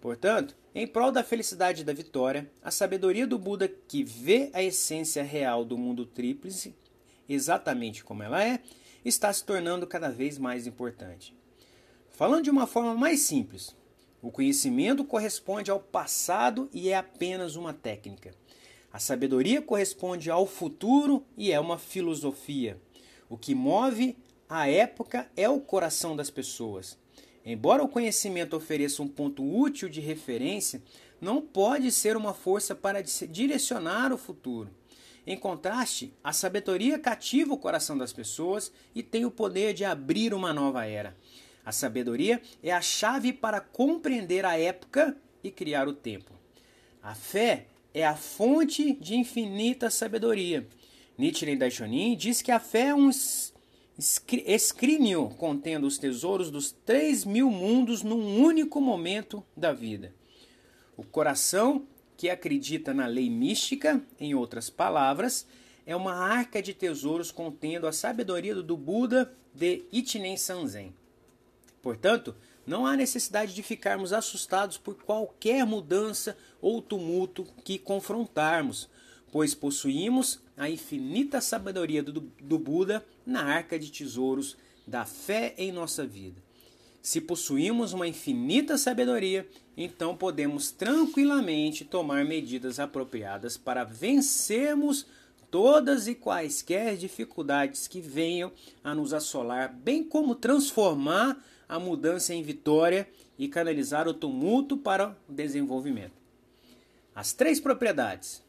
Portanto, 0.00 0.56
em 0.74 0.86
prol 0.86 1.12
da 1.12 1.22
felicidade 1.22 1.82
e 1.82 1.84
da 1.84 1.92
vitória, 1.92 2.50
a 2.62 2.70
sabedoria 2.70 3.26
do 3.26 3.38
Buda 3.38 3.68
que 3.68 4.02
vê 4.02 4.48
a 4.54 4.62
essência 4.62 5.22
real 5.22 5.62
do 5.62 5.76
mundo 5.76 6.06
tríplice, 6.06 6.74
exatamente 7.28 8.02
como 8.02 8.22
ela 8.22 8.42
é, 8.42 8.60
está 9.04 9.30
se 9.30 9.44
tornando 9.44 9.86
cada 9.86 10.08
vez 10.08 10.38
mais 10.38 10.66
importante. 10.66 11.36
Falando 12.08 12.44
de 12.44 12.50
uma 12.50 12.66
forma 12.66 12.94
mais 12.94 13.20
simples, 13.20 13.76
o 14.22 14.30
conhecimento 14.30 15.04
corresponde 15.04 15.70
ao 15.70 15.80
passado 15.80 16.70
e 16.72 16.88
é 16.88 16.96
apenas 16.96 17.56
uma 17.56 17.74
técnica. 17.74 18.34
A 18.90 18.98
sabedoria 18.98 19.60
corresponde 19.60 20.30
ao 20.30 20.46
futuro 20.46 21.26
e 21.36 21.52
é 21.52 21.60
uma 21.60 21.76
filosofia. 21.76 22.80
O 23.28 23.36
que 23.36 23.54
move 23.54 24.16
a 24.48 24.68
época 24.68 25.30
é 25.36 25.48
o 25.48 25.60
coração 25.60 26.16
das 26.16 26.30
pessoas. 26.30 26.96
Embora 27.44 27.82
o 27.82 27.88
conhecimento 27.88 28.56
ofereça 28.56 29.02
um 29.02 29.08
ponto 29.08 29.42
útil 29.42 29.88
de 29.88 30.00
referência, 30.00 30.82
não 31.20 31.40
pode 31.40 31.90
ser 31.90 32.16
uma 32.16 32.32
força 32.32 32.74
para 32.74 33.02
direcionar 33.02 34.12
o 34.12 34.18
futuro. 34.18 34.70
Em 35.26 35.36
contraste, 35.36 36.12
a 36.24 36.32
sabedoria 36.32 36.98
cativa 36.98 37.52
o 37.52 37.58
coração 37.58 37.98
das 37.98 38.12
pessoas 38.12 38.72
e 38.94 39.02
tem 39.02 39.26
o 39.26 39.30
poder 39.30 39.74
de 39.74 39.84
abrir 39.84 40.32
uma 40.32 40.54
nova 40.54 40.86
era. 40.86 41.14
A 41.64 41.72
sabedoria 41.72 42.40
é 42.62 42.72
a 42.72 42.80
chave 42.80 43.30
para 43.32 43.60
compreender 43.60 44.46
a 44.46 44.58
época 44.58 45.14
e 45.44 45.50
criar 45.50 45.86
o 45.86 45.92
tempo. 45.92 46.32
A 47.02 47.14
fé 47.14 47.66
é 47.92 48.06
a 48.06 48.16
fonte 48.16 48.94
de 48.94 49.16
infinita 49.16 49.90
sabedoria. 49.90 50.66
Nichiren 51.18 51.58
Daishonin 51.58 52.16
diz 52.16 52.40
que 52.40 52.52
a 52.52 52.60
fé 52.60 52.90
é 52.90 52.94
um 52.94 53.10
escrínio 54.46 55.28
contendo 55.30 55.84
os 55.84 55.98
tesouros 55.98 56.48
dos 56.48 56.70
três 56.70 57.24
mil 57.24 57.50
mundos 57.50 58.04
num 58.04 58.40
único 58.40 58.80
momento 58.80 59.44
da 59.56 59.72
vida. 59.72 60.14
O 60.96 61.02
coração 61.02 61.84
que 62.16 62.30
acredita 62.30 62.94
na 62.94 63.08
lei 63.08 63.28
mística, 63.28 64.00
em 64.20 64.32
outras 64.32 64.70
palavras, 64.70 65.44
é 65.84 65.96
uma 65.96 66.14
arca 66.14 66.62
de 66.62 66.72
tesouros 66.72 67.32
contendo 67.32 67.88
a 67.88 67.92
sabedoria 67.92 68.54
do 68.54 68.76
Buda 68.76 69.32
de 69.52 69.82
Ichinen 69.90 70.36
Sanzen. 70.36 70.94
Portanto, 71.82 72.36
não 72.64 72.86
há 72.86 72.96
necessidade 72.96 73.54
de 73.54 73.62
ficarmos 73.64 74.12
assustados 74.12 74.78
por 74.78 74.94
qualquer 74.94 75.66
mudança 75.66 76.36
ou 76.60 76.80
tumulto 76.80 77.44
que 77.64 77.76
confrontarmos, 77.76 78.88
pois 79.32 79.54
possuímos 79.54 80.40
a 80.58 80.68
infinita 80.68 81.40
sabedoria 81.40 82.02
do, 82.02 82.20
do 82.20 82.58
Buda 82.58 83.04
na 83.24 83.44
arca 83.44 83.78
de 83.78 83.90
tesouros 83.90 84.56
da 84.86 85.04
fé 85.04 85.54
em 85.56 85.70
nossa 85.70 86.04
vida. 86.04 86.42
Se 87.00 87.20
possuímos 87.20 87.92
uma 87.92 88.08
infinita 88.08 88.76
sabedoria, 88.76 89.48
então 89.76 90.16
podemos 90.16 90.72
tranquilamente 90.72 91.84
tomar 91.84 92.24
medidas 92.24 92.80
apropriadas 92.80 93.56
para 93.56 93.84
vencermos 93.84 95.06
todas 95.50 96.08
e 96.08 96.14
quaisquer 96.14 96.96
dificuldades 96.96 97.86
que 97.86 98.00
venham 98.00 98.52
a 98.82 98.94
nos 98.94 99.14
assolar, 99.14 99.72
bem 99.72 100.02
como 100.02 100.34
transformar 100.34 101.42
a 101.68 101.78
mudança 101.78 102.34
em 102.34 102.42
vitória 102.42 103.08
e 103.38 103.46
canalizar 103.46 104.08
o 104.08 104.12
tumulto 104.12 104.76
para 104.76 105.16
o 105.28 105.32
desenvolvimento. 105.32 106.18
As 107.14 107.32
três 107.32 107.60
propriedades 107.60 108.42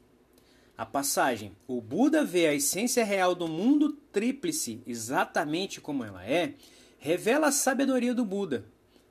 a 0.80 0.86
passagem 0.86 1.52
O 1.68 1.82
Buda 1.82 2.24
vê 2.24 2.48
a 2.48 2.54
essência 2.54 3.04
real 3.04 3.36
do 3.36 3.50
mundo 3.50 3.92
tríplice 4.14 4.82
exatamente 4.88 5.82
como 5.82 6.06
ela 6.06 6.26
é, 6.26 6.54
revela 6.98 7.48
a 7.48 7.52
sabedoria 7.52 8.14
do 8.14 8.24
Buda. 8.24 8.64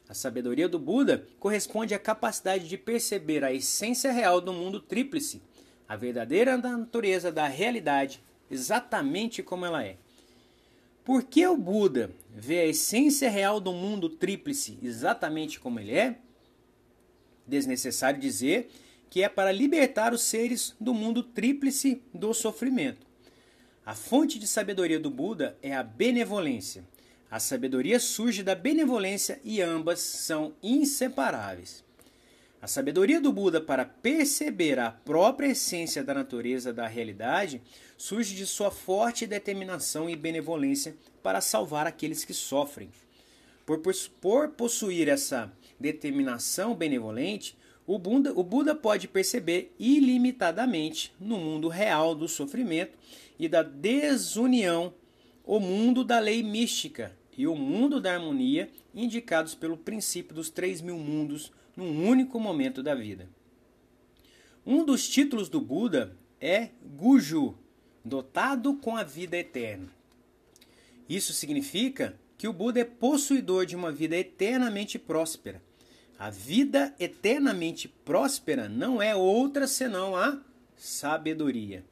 A 0.08 0.14
sabedoria 0.14 0.66
do 0.66 0.78
Buda 0.78 1.26
corresponde 1.38 1.92
à 1.92 1.98
capacidade 1.98 2.66
de 2.66 2.78
perceber 2.78 3.44
a 3.44 3.52
essência 3.52 4.10
real 4.10 4.40
do 4.40 4.50
mundo 4.50 4.80
tríplice, 4.80 5.42
a 5.86 5.94
verdadeira 5.94 6.56
natureza 6.56 7.30
da 7.30 7.46
realidade, 7.46 8.22
exatamente 8.50 9.42
como 9.42 9.66
ela 9.66 9.84
é. 9.84 9.98
Por 11.04 11.22
que 11.22 11.46
o 11.46 11.54
Buda 11.54 12.10
vê 12.34 12.60
a 12.60 12.66
essência 12.66 13.28
real 13.28 13.60
do 13.60 13.74
mundo 13.74 14.08
tríplice 14.08 14.78
exatamente 14.82 15.60
como 15.60 15.78
ele 15.78 15.92
é? 15.92 16.16
Desnecessário 17.46 18.18
dizer 18.18 18.70
que 19.10 19.22
é 19.22 19.28
para 19.28 19.52
libertar 19.52 20.12
os 20.12 20.22
seres 20.22 20.74
do 20.80 20.92
mundo 20.92 21.22
tríplice 21.22 22.02
do 22.12 22.32
sofrimento. 22.34 23.06
A 23.84 23.94
fonte 23.94 24.38
de 24.38 24.46
sabedoria 24.46 25.00
do 25.00 25.10
Buda 25.10 25.56
é 25.62 25.74
a 25.74 25.82
benevolência. 25.82 26.84
A 27.30 27.40
sabedoria 27.40 27.98
surge 27.98 28.42
da 28.42 28.54
benevolência 28.54 29.40
e 29.42 29.60
ambas 29.60 30.00
são 30.00 30.54
inseparáveis. 30.62 31.84
A 32.60 32.66
sabedoria 32.66 33.20
do 33.20 33.32
Buda 33.32 33.60
para 33.60 33.84
perceber 33.84 34.78
a 34.78 34.90
própria 34.90 35.48
essência 35.48 36.02
da 36.02 36.12
natureza 36.12 36.72
da 36.72 36.88
realidade 36.88 37.62
surge 37.96 38.34
de 38.34 38.46
sua 38.46 38.70
forte 38.70 39.26
determinação 39.26 40.10
e 40.10 40.16
benevolência 40.16 40.96
para 41.22 41.40
salvar 41.40 41.86
aqueles 41.86 42.24
que 42.24 42.34
sofrem. 42.34 42.90
Por, 43.64 44.48
possuir 44.48 45.08
essa 45.08 45.52
determinação 45.78 46.74
benevolente, 46.74 47.56
o 47.88 47.98
Buda, 47.98 48.34
o 48.38 48.44
Buda 48.44 48.74
pode 48.74 49.08
perceber 49.08 49.74
ilimitadamente 49.78 51.10
no 51.18 51.38
mundo 51.38 51.68
real 51.68 52.14
do 52.14 52.28
sofrimento 52.28 52.98
e 53.38 53.48
da 53.48 53.62
desunião 53.62 54.92
o 55.42 55.58
mundo 55.58 56.04
da 56.04 56.18
lei 56.18 56.42
mística 56.42 57.16
e 57.34 57.46
o 57.46 57.56
mundo 57.56 57.98
da 57.98 58.12
harmonia 58.12 58.70
indicados 58.94 59.54
pelo 59.54 59.74
princípio 59.74 60.34
dos 60.34 60.50
três 60.50 60.82
mil 60.82 60.98
mundos 60.98 61.50
num 61.74 62.06
único 62.06 62.38
momento 62.38 62.82
da 62.82 62.94
vida. 62.94 63.26
Um 64.66 64.84
dos 64.84 65.08
títulos 65.08 65.48
do 65.48 65.58
Buda 65.58 66.14
é 66.38 66.68
Guju, 66.84 67.56
dotado 68.04 68.74
com 68.74 68.98
a 68.98 69.02
vida 69.02 69.38
eterna. 69.38 69.88
Isso 71.08 71.32
significa 71.32 72.20
que 72.36 72.46
o 72.46 72.52
Buda 72.52 72.80
é 72.80 72.84
possuidor 72.84 73.64
de 73.64 73.74
uma 73.74 73.90
vida 73.90 74.14
eternamente 74.14 74.98
próspera 74.98 75.66
a 76.18 76.30
vida 76.30 76.92
eternamente 76.98 77.86
próspera 77.86 78.68
não 78.68 79.00
é 79.00 79.14
outra 79.14 79.68
senão 79.68 80.16
a 80.16 80.40
sabedoria. 80.76 81.84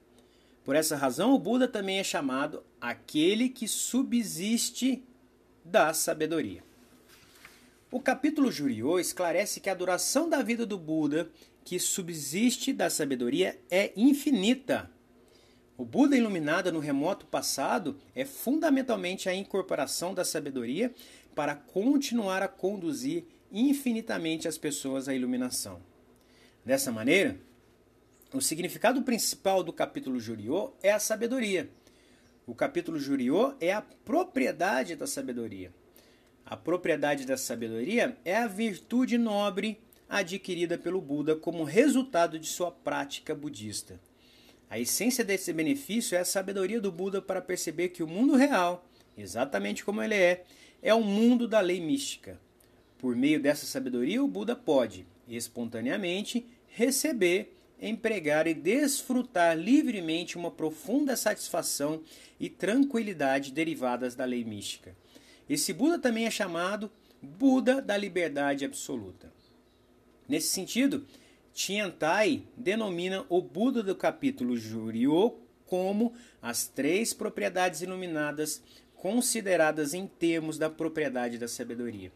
Por 0.64 0.74
essa 0.74 0.96
razão, 0.96 1.32
o 1.32 1.38
Buda 1.38 1.68
também 1.68 2.00
é 2.00 2.04
chamado 2.04 2.64
aquele 2.80 3.48
que 3.48 3.68
subsiste 3.68 5.04
da 5.64 5.94
sabedoria. 5.94 6.64
O 7.88 8.00
capítulo 8.00 8.50
Juriô 8.50 8.98
esclarece 8.98 9.60
que 9.60 9.70
a 9.70 9.74
duração 9.74 10.28
da 10.28 10.42
vida 10.42 10.66
do 10.66 10.76
Buda, 10.76 11.30
que 11.64 11.78
subsiste 11.78 12.72
da 12.72 12.90
sabedoria, 12.90 13.56
é 13.70 13.92
infinita. 13.96 14.90
O 15.78 15.84
Buda 15.84 16.16
iluminado 16.16 16.72
no 16.72 16.80
remoto 16.80 17.26
passado 17.26 17.96
é 18.12 18.24
fundamentalmente 18.24 19.28
a 19.28 19.34
incorporação 19.34 20.12
da 20.12 20.24
sabedoria 20.24 20.92
para 21.32 21.54
continuar 21.54 22.42
a 22.42 22.48
conduzir 22.48 23.24
infinitamente 23.56 24.46
as 24.46 24.58
pessoas 24.58 25.08
à 25.08 25.14
iluminação. 25.14 25.80
Dessa 26.62 26.92
maneira, 26.92 27.38
o 28.34 28.40
significado 28.40 29.00
principal 29.02 29.62
do 29.62 29.72
capítulo 29.72 30.20
Juriô 30.20 30.74
é 30.82 30.92
a 30.92 30.98
sabedoria. 30.98 31.70
O 32.46 32.54
capítulo 32.54 32.98
Juriô 32.98 33.54
é 33.58 33.72
a 33.72 33.80
propriedade 33.80 34.94
da 34.94 35.06
sabedoria. 35.06 35.72
A 36.44 36.54
propriedade 36.54 37.24
da 37.24 37.36
sabedoria 37.36 38.16
é 38.24 38.36
a 38.36 38.46
virtude 38.46 39.16
nobre 39.16 39.80
adquirida 40.06 40.76
pelo 40.76 41.00
Buda 41.00 41.34
como 41.34 41.64
resultado 41.64 42.38
de 42.38 42.46
sua 42.46 42.70
prática 42.70 43.34
budista. 43.34 43.98
A 44.68 44.78
essência 44.78 45.24
desse 45.24 45.52
benefício 45.52 46.14
é 46.14 46.20
a 46.20 46.24
sabedoria 46.24 46.80
do 46.80 46.92
Buda 46.92 47.22
para 47.22 47.40
perceber 47.40 47.88
que 47.88 48.02
o 48.02 48.06
mundo 48.06 48.36
real, 48.36 48.86
exatamente 49.16 49.84
como 49.84 50.02
ele 50.02 50.14
é, 50.14 50.44
é 50.82 50.92
o 50.92 51.02
mundo 51.02 51.48
da 51.48 51.60
lei 51.60 51.80
mística. 51.80 52.38
Por 53.06 53.14
meio 53.14 53.38
dessa 53.38 53.66
sabedoria, 53.66 54.20
o 54.20 54.26
Buda 54.26 54.56
pode, 54.56 55.06
espontaneamente, 55.28 56.44
receber 56.66 57.56
empregar 57.80 58.48
e 58.48 58.52
desfrutar 58.52 59.56
livremente 59.56 60.36
uma 60.36 60.50
profunda 60.50 61.14
satisfação 61.14 62.02
e 62.40 62.50
tranquilidade 62.50 63.52
derivadas 63.52 64.16
da 64.16 64.24
lei 64.24 64.44
mística. 64.44 64.92
Esse 65.48 65.72
Buda 65.72 66.00
também 66.00 66.26
é 66.26 66.32
chamado 66.32 66.90
Buda 67.22 67.80
da 67.80 67.96
liberdade 67.96 68.64
absoluta. 68.64 69.32
Nesse 70.28 70.48
sentido, 70.48 71.06
Tiantai 71.54 72.42
denomina 72.56 73.24
o 73.28 73.40
Buda 73.40 73.84
do 73.84 73.94
capítulo 73.94 74.56
Juryo 74.56 75.36
como 75.64 76.12
as 76.42 76.66
três 76.66 77.14
propriedades 77.14 77.82
iluminadas 77.82 78.60
consideradas 78.96 79.94
em 79.94 80.08
termos 80.08 80.58
da 80.58 80.68
propriedade 80.68 81.38
da 81.38 81.46
sabedoria. 81.46 82.10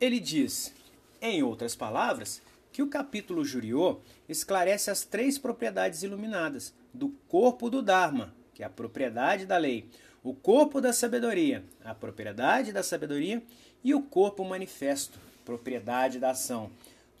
Ele 0.00 0.18
diz, 0.18 0.74
em 1.20 1.42
outras 1.42 1.76
palavras, 1.76 2.42
que 2.72 2.82
o 2.82 2.88
capítulo 2.88 3.44
Juriô 3.44 4.00
esclarece 4.28 4.90
as 4.90 5.04
três 5.04 5.38
propriedades 5.38 6.02
iluminadas 6.02 6.74
do 6.92 7.10
corpo 7.28 7.70
do 7.70 7.80
Dharma, 7.80 8.34
que 8.52 8.62
é 8.62 8.66
a 8.66 8.70
propriedade 8.70 9.46
da 9.46 9.56
lei, 9.56 9.88
o 10.22 10.34
corpo 10.34 10.80
da 10.80 10.92
sabedoria, 10.92 11.64
a 11.84 11.94
propriedade 11.94 12.72
da 12.72 12.82
sabedoria, 12.82 13.42
e 13.84 13.94
o 13.94 14.02
corpo 14.02 14.44
manifesto, 14.44 15.18
propriedade 15.44 16.18
da 16.18 16.30
ação, 16.30 16.70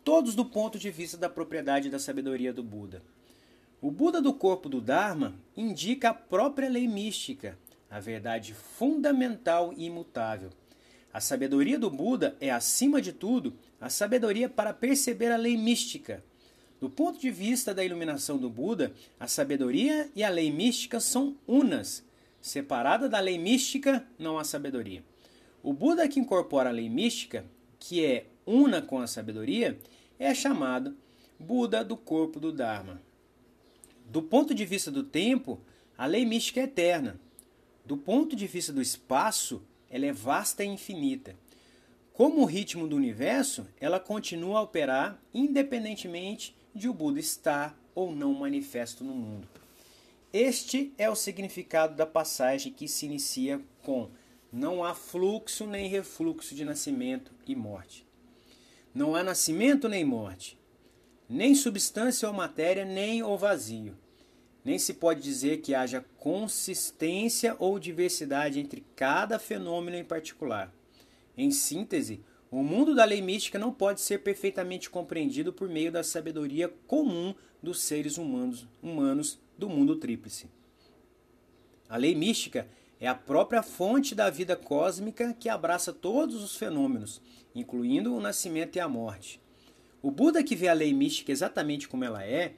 todos 0.02 0.34
do 0.34 0.44
ponto 0.44 0.78
de 0.78 0.90
vista 0.90 1.16
da 1.16 1.28
propriedade 1.28 1.90
da 1.90 1.98
sabedoria 1.98 2.52
do 2.52 2.62
Buda. 2.62 3.02
O 3.80 3.90
Buda 3.90 4.20
do 4.20 4.32
corpo 4.32 4.68
do 4.68 4.80
Dharma 4.80 5.34
indica 5.54 6.08
a 6.08 6.14
própria 6.14 6.70
lei 6.70 6.88
mística, 6.88 7.58
a 7.90 8.00
verdade 8.00 8.54
fundamental 8.54 9.74
e 9.76 9.84
imutável. 9.84 10.50
A 11.14 11.20
sabedoria 11.20 11.78
do 11.78 11.88
Buda 11.88 12.36
é, 12.40 12.50
acima 12.50 13.00
de 13.00 13.12
tudo, 13.12 13.54
a 13.80 13.88
sabedoria 13.88 14.48
para 14.48 14.74
perceber 14.74 15.30
a 15.30 15.36
lei 15.36 15.56
mística. 15.56 16.24
Do 16.80 16.90
ponto 16.90 17.20
de 17.20 17.30
vista 17.30 17.72
da 17.72 17.84
iluminação 17.84 18.36
do 18.36 18.50
Buda, 18.50 18.92
a 19.18 19.28
sabedoria 19.28 20.10
e 20.16 20.24
a 20.24 20.28
lei 20.28 20.50
mística 20.50 20.98
são 20.98 21.36
unas. 21.46 22.04
Separada 22.40 23.08
da 23.08 23.20
lei 23.20 23.38
mística, 23.38 24.04
não 24.18 24.40
há 24.40 24.42
sabedoria. 24.42 25.04
O 25.62 25.72
Buda 25.72 26.08
que 26.08 26.18
incorpora 26.18 26.70
a 26.70 26.72
lei 26.72 26.88
mística, 26.88 27.44
que 27.78 28.04
é 28.04 28.26
una 28.44 28.82
com 28.82 28.98
a 28.98 29.06
sabedoria, 29.06 29.78
é 30.18 30.34
chamado 30.34 30.96
Buda 31.38 31.84
do 31.84 31.96
corpo 31.96 32.40
do 32.40 32.50
Dharma. 32.50 33.00
Do 34.04 34.20
ponto 34.20 34.52
de 34.52 34.64
vista 34.64 34.90
do 34.90 35.04
tempo, 35.04 35.60
a 35.96 36.06
lei 36.06 36.26
mística 36.26 36.58
é 36.58 36.64
eterna. 36.64 37.20
Do 37.84 37.96
ponto 37.96 38.34
de 38.34 38.48
vista 38.48 38.72
do 38.72 38.82
espaço, 38.82 39.62
ela 39.94 40.06
é 40.06 40.12
vasta 40.12 40.64
e 40.64 40.66
infinita. 40.66 41.36
Como 42.12 42.42
o 42.42 42.44
ritmo 42.44 42.88
do 42.88 42.96
universo, 42.96 43.64
ela 43.80 44.00
continua 44.00 44.58
a 44.58 44.62
operar 44.62 45.22
independentemente 45.32 46.52
de 46.74 46.88
o 46.88 46.92
Buda 46.92 47.20
estar 47.20 47.78
ou 47.94 48.10
não 48.10 48.34
manifesto 48.34 49.04
no 49.04 49.14
mundo. 49.14 49.48
Este 50.32 50.92
é 50.98 51.08
o 51.08 51.14
significado 51.14 51.94
da 51.94 52.04
passagem 52.04 52.72
que 52.72 52.88
se 52.88 53.06
inicia 53.06 53.60
com 53.84 54.10
não 54.52 54.82
há 54.82 54.96
fluxo 54.96 55.64
nem 55.64 55.88
refluxo 55.88 56.56
de 56.56 56.64
nascimento 56.64 57.30
e 57.46 57.54
morte. 57.54 58.04
Não 58.92 59.14
há 59.14 59.22
nascimento 59.22 59.88
nem 59.88 60.04
morte, 60.04 60.58
nem 61.28 61.54
substância 61.54 62.26
ou 62.26 62.34
matéria, 62.34 62.84
nem 62.84 63.22
o 63.22 63.36
vazio. 63.36 63.96
Nem 64.64 64.78
se 64.78 64.94
pode 64.94 65.20
dizer 65.20 65.58
que 65.58 65.74
haja 65.74 66.04
consistência 66.16 67.54
ou 67.58 67.78
diversidade 67.78 68.58
entre 68.58 68.82
cada 68.96 69.38
fenômeno 69.38 69.96
em 69.96 70.04
particular. 70.04 70.72
Em 71.36 71.50
síntese, 71.50 72.22
o 72.50 72.62
mundo 72.62 72.94
da 72.94 73.04
lei 73.04 73.20
mística 73.20 73.58
não 73.58 73.72
pode 73.72 74.00
ser 74.00 74.18
perfeitamente 74.18 74.88
compreendido 74.88 75.52
por 75.52 75.68
meio 75.68 75.92
da 75.92 76.02
sabedoria 76.02 76.72
comum 76.86 77.34
dos 77.62 77.80
seres 77.80 78.16
humanos, 78.16 78.66
humanos 78.82 79.38
do 79.58 79.68
mundo 79.68 79.96
tríplice. 79.96 80.48
A 81.88 81.96
lei 81.96 82.14
mística 82.14 82.66
é 83.00 83.06
a 83.06 83.14
própria 83.14 83.62
fonte 83.62 84.14
da 84.14 84.30
vida 84.30 84.56
cósmica 84.56 85.34
que 85.34 85.48
abraça 85.48 85.92
todos 85.92 86.42
os 86.42 86.56
fenômenos, 86.56 87.20
incluindo 87.54 88.14
o 88.14 88.20
nascimento 88.20 88.76
e 88.76 88.80
a 88.80 88.88
morte. 88.88 89.40
O 90.00 90.10
Buda 90.10 90.42
que 90.42 90.56
vê 90.56 90.68
a 90.68 90.74
lei 90.74 90.94
mística 90.94 91.32
exatamente 91.32 91.88
como 91.88 92.04
ela 92.04 92.24
é 92.24 92.54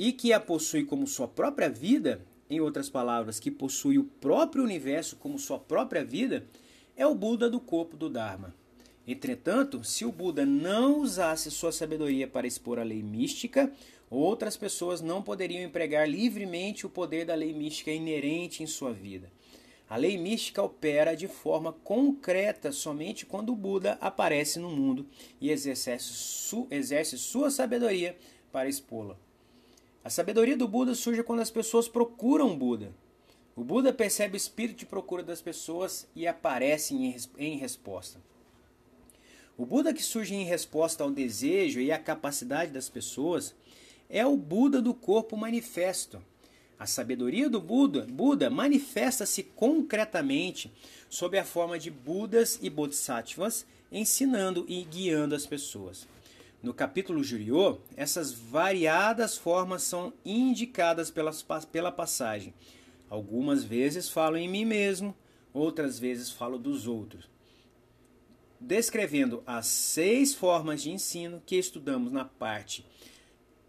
e 0.00 0.12
que 0.12 0.32
a 0.32 0.40
possui 0.40 0.82
como 0.82 1.06
sua 1.06 1.28
própria 1.28 1.68
vida, 1.68 2.22
em 2.48 2.58
outras 2.58 2.88
palavras, 2.88 3.38
que 3.38 3.50
possui 3.50 3.98
o 3.98 4.04
próprio 4.04 4.64
universo 4.64 5.14
como 5.16 5.38
sua 5.38 5.58
própria 5.58 6.02
vida, 6.02 6.46
é 6.96 7.06
o 7.06 7.14
Buda 7.14 7.50
do 7.50 7.60
corpo 7.60 7.98
do 7.98 8.08
Dharma. 8.08 8.54
Entretanto, 9.06 9.84
se 9.84 10.06
o 10.06 10.10
Buda 10.10 10.46
não 10.46 11.02
usasse 11.02 11.50
sua 11.50 11.70
sabedoria 11.70 12.26
para 12.26 12.46
expor 12.46 12.78
a 12.78 12.82
lei 12.82 13.02
mística, 13.02 13.70
outras 14.08 14.56
pessoas 14.56 15.02
não 15.02 15.20
poderiam 15.20 15.62
empregar 15.62 16.08
livremente 16.08 16.86
o 16.86 16.90
poder 16.90 17.26
da 17.26 17.34
lei 17.34 17.52
mística 17.52 17.90
inerente 17.90 18.62
em 18.62 18.66
sua 18.66 18.94
vida. 18.94 19.30
A 19.86 19.98
lei 19.98 20.16
mística 20.16 20.62
opera 20.62 21.14
de 21.14 21.28
forma 21.28 21.74
concreta 21.84 22.72
somente 22.72 23.26
quando 23.26 23.52
o 23.52 23.56
Buda 23.56 23.98
aparece 24.00 24.58
no 24.58 24.70
mundo 24.70 25.06
e 25.38 25.50
exerce, 25.50 26.00
su 26.00 26.66
exerce 26.70 27.18
sua 27.18 27.50
sabedoria 27.50 28.16
para 28.50 28.66
expô-la. 28.66 29.14
A 30.02 30.08
sabedoria 30.08 30.56
do 30.56 30.66
Buda 30.66 30.94
surge 30.94 31.22
quando 31.22 31.40
as 31.40 31.50
pessoas 31.50 31.86
procuram 31.86 32.56
Buda. 32.56 32.90
O 33.54 33.62
Buda 33.62 33.92
percebe 33.92 34.34
o 34.34 34.36
espírito 34.38 34.78
de 34.78 34.86
procura 34.86 35.22
das 35.22 35.42
pessoas 35.42 36.08
e 36.16 36.26
aparece 36.26 36.94
em, 37.36 37.58
resposta. 37.58 38.18
O 39.58 39.66
Buda 39.66 39.92
que 39.92 40.02
surge 40.02 40.34
em 40.34 40.44
resposta 40.44 41.04
ao 41.04 41.10
desejo 41.10 41.80
e 41.80 41.92
à 41.92 41.98
capacidade 41.98 42.72
das 42.72 42.88
pessoas 42.88 43.54
é 44.08 44.24
o 44.24 44.38
Buda 44.38 44.80
do 44.80 44.94
corpo 44.94 45.36
manifesto. 45.36 46.22
A 46.78 46.86
sabedoria 46.86 47.50
do 47.50 47.60
Buda, 47.60 48.06
Buda 48.06 48.48
manifesta-se 48.48 49.42
concretamente 49.42 50.72
sob 51.10 51.38
a 51.38 51.44
forma 51.44 51.78
de 51.78 51.90
Budas 51.90 52.58
e 52.62 52.70
Bodhisattvas, 52.70 53.66
ensinando 53.92 54.64
e 54.66 54.82
guiando 54.82 55.34
as 55.34 55.44
pessoas. 55.44 56.08
No 56.62 56.74
capítulo 56.74 57.24
Juriô, 57.24 57.78
essas 57.96 58.32
variadas 58.32 59.36
formas 59.36 59.82
são 59.82 60.12
indicadas 60.24 61.10
pelas, 61.10 61.42
pela 61.72 61.90
passagem. 61.90 62.52
Algumas 63.08 63.64
vezes 63.64 64.10
falo 64.10 64.36
em 64.36 64.46
mim 64.46 64.66
mesmo, 64.66 65.16
outras 65.54 65.98
vezes 65.98 66.30
falo 66.30 66.58
dos 66.58 66.86
outros. 66.86 67.30
Descrevendo 68.60 69.42
as 69.46 69.66
seis 69.66 70.34
formas 70.34 70.82
de 70.82 70.90
ensino 70.90 71.42
que 71.46 71.56
estudamos 71.56 72.12
na 72.12 72.26
parte 72.26 72.84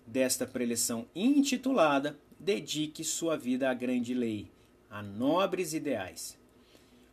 desta 0.06 0.46
preleção 0.46 1.08
intitulada 1.16 2.20
Dedique 2.38 3.04
sua 3.04 3.38
vida 3.38 3.70
à 3.70 3.74
grande 3.74 4.16
lei, 4.16 4.52
a 4.90 5.04
nobres 5.04 5.76
ideais. 5.76 6.36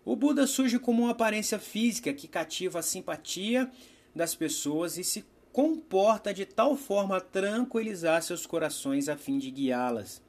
O 0.03 0.17
Buda 0.17 0.47
surge 0.47 0.79
como 0.79 1.03
uma 1.03 1.11
aparência 1.11 1.59
física 1.59 2.15
que 2.15 2.27
cativa 2.27 2.79
a 2.79 2.83
simpatia 2.83 3.71
das 4.15 4.35
pessoas 4.35 4.97
e 4.97 5.05
se 5.05 5.27
comporta 5.59 6.33
de 6.33 6.47
tal 6.47 6.77
forma 6.77 7.17
a 7.17 7.21
tranquilizar 7.21 8.23
seus 8.23 8.47
corações 8.47 9.09
a 9.09 9.17
fim 9.17 9.41
de 9.41 9.51
guiá-las. 9.51 10.23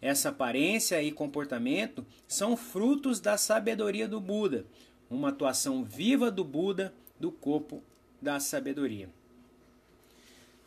Essa 0.00 0.28
aparência 0.28 1.02
e 1.02 1.10
comportamento 1.10 2.06
são 2.28 2.56
frutos 2.56 3.18
da 3.18 3.36
sabedoria 3.36 4.06
do 4.06 4.20
Buda, 4.20 4.64
uma 5.10 5.30
atuação 5.30 5.82
viva 5.82 6.30
do 6.30 6.44
Buda 6.44 6.94
do 7.18 7.32
corpo 7.32 7.82
da 8.22 8.38
sabedoria. 8.38 9.10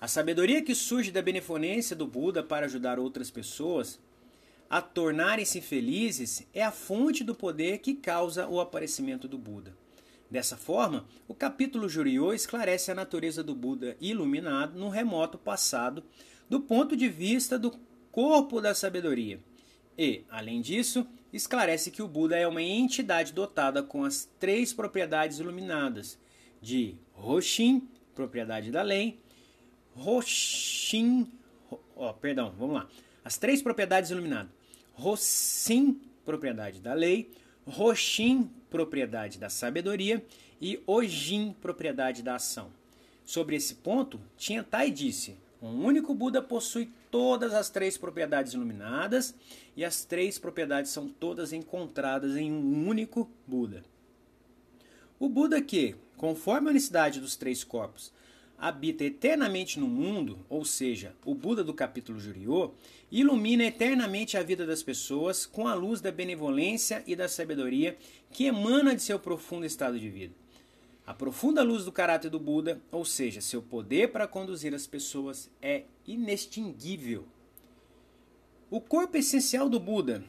A 0.02 0.10
sabedoria 0.10 0.62
que 0.62 0.76
surge 0.76 1.10
da 1.10 1.22
benevolência 1.22 1.96
do 1.96 2.06
Buda 2.06 2.44
para 2.44 2.66
ajudar 2.66 3.00
outras 3.00 3.32
pessoas 3.32 3.98
a 4.70 4.82
tornarem-se 4.82 5.62
felizes 5.62 6.46
é 6.54 6.62
a 6.62 6.72
fonte 6.74 7.24
do 7.24 7.34
poder 7.34 7.78
que 7.78 7.94
causa 7.94 8.46
o 8.46 8.60
aparecimento 8.60 9.26
do 9.26 9.38
Buda. 9.38 9.74
Dessa 10.32 10.56
forma, 10.56 11.06
o 11.28 11.36
capítulo 11.36 11.90
Juriô 11.90 12.34
esclarece 12.34 12.90
a 12.90 12.96
natureza 12.96 13.44
do 13.44 13.54
Buda 13.54 13.98
iluminado 14.00 14.80
no 14.80 14.88
remoto 14.88 15.38
passado 15.38 16.06
do 16.50 16.62
ponto 16.62 16.96
de 16.96 17.10
vista 17.10 17.60
do 17.60 17.78
corpo 18.14 18.62
da 18.62 18.74
sabedoria. 18.74 19.42
E, 19.98 20.24
além 20.30 20.62
disso, 20.62 21.06
esclarece 21.34 21.92
que 21.92 22.02
o 22.02 22.08
Buda 22.08 22.38
é 22.38 22.48
uma 22.48 22.62
entidade 22.62 23.34
dotada 23.34 23.84
com 23.84 24.06
as 24.06 24.24
três 24.40 24.72
propriedades 24.72 25.40
iluminadas 25.40 26.18
de 26.62 26.96
Roshin, 27.12 27.90
propriedade 28.16 28.72
da 28.72 28.82
lei, 28.82 29.20
Roshin, 29.94 31.30
ó, 31.94 32.14
perdão, 32.14 32.54
vamos 32.58 32.76
lá. 32.76 32.88
As 33.22 33.38
três 33.38 33.62
propriedades 33.62 34.12
iluminadas. 34.12 34.50
Rossim, 34.94 36.00
propriedade 36.24 36.80
da 36.80 36.94
lei, 36.94 37.32
Roshim, 37.66 38.50
propriedade 38.72 39.38
da 39.38 39.50
sabedoria 39.50 40.26
e 40.60 40.82
Ojin, 40.88 41.54
propriedade 41.62 42.24
da 42.24 42.36
ação. 42.36 42.72
Sobre 43.24 43.56
esse 43.56 43.76
ponto, 43.76 44.20
Tiantai 44.38 44.90
disse: 44.90 45.38
um 45.62 45.86
único 45.86 46.16
Buda 46.16 46.42
possui 46.42 46.90
todas 47.12 47.54
as 47.54 47.70
três 47.70 47.98
propriedades 47.98 48.54
iluminadas 48.54 49.36
e 49.76 49.86
as 49.86 50.04
três 50.04 50.40
propriedades 50.40 50.90
são 50.90 51.08
todas 51.08 51.54
encontradas 51.54 52.36
em 52.36 52.52
um 52.52 52.88
único 52.88 53.30
Buda. 53.46 53.84
O 55.20 55.30
Buda 55.30 55.62
que, 55.62 55.96
conforme 56.18 56.70
a 56.70 56.72
unicidade 56.72 57.20
dos 57.20 57.36
três 57.36 57.64
corpos, 57.64 58.12
habita 58.62 59.04
eternamente 59.04 59.80
no 59.80 59.88
mundo, 59.88 60.38
ou 60.48 60.64
seja, 60.64 61.16
o 61.26 61.34
Buda 61.34 61.64
do 61.64 61.74
capítulo 61.74 62.20
Juriô, 62.20 62.70
ilumina 63.12 63.64
eternamente 63.64 64.38
a 64.38 64.44
vida 64.44 64.68
das 64.68 64.84
pessoas 64.84 65.48
com 65.48 65.68
a 65.68 65.74
luz 65.74 66.00
da 66.00 66.12
benevolência 66.12 67.04
e 67.08 67.16
da 67.16 67.28
sabedoria 67.28 67.98
que 68.32 68.46
emana 68.46 68.96
de 68.96 69.02
seu 69.02 69.18
profundo 69.18 69.66
estado 69.66 70.00
de 70.00 70.08
vida. 70.08 70.36
A 71.08 71.12
profunda 71.12 71.64
luz 71.64 71.86
do 71.86 71.92
caráter 71.92 72.30
do 72.30 72.40
Buda, 72.40 72.80
ou 72.92 73.04
seja, 73.04 73.42
seu 73.42 73.64
poder 73.64 74.12
para 74.12 74.28
conduzir 74.28 74.76
as 74.76 74.86
pessoas, 74.86 75.50
é 75.60 75.86
inextinguível. 76.08 77.26
O 78.70 78.80
corpo 78.80 79.18
essencial 79.18 79.68
do 79.68 79.80
Buda, 79.80 80.24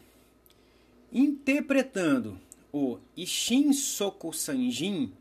interpretando 1.13 2.41
o 2.73 2.99
Ishin 3.15 3.75
Soku 3.75 4.33
Sanjin, 4.33 5.13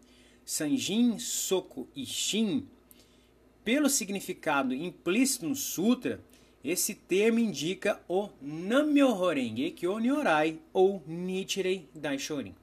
Sanjin 0.46 1.20
Soku 1.20 1.90
Ishin, 1.94 2.66
pelo 3.64 3.90
significado 3.90 4.74
implícito 4.74 5.48
no 5.48 5.56
sutra, 5.56 6.20
esse 6.64 6.94
termo 6.94 7.40
indica 7.40 8.00
o 8.08 8.30
Namyoho 8.42 9.30
Renge 9.30 9.72
Kyo 9.72 10.00
Nyorai 10.00 10.60
ou 10.72 11.04
Nichirei 11.08 11.90
Daishorin. 11.94 12.56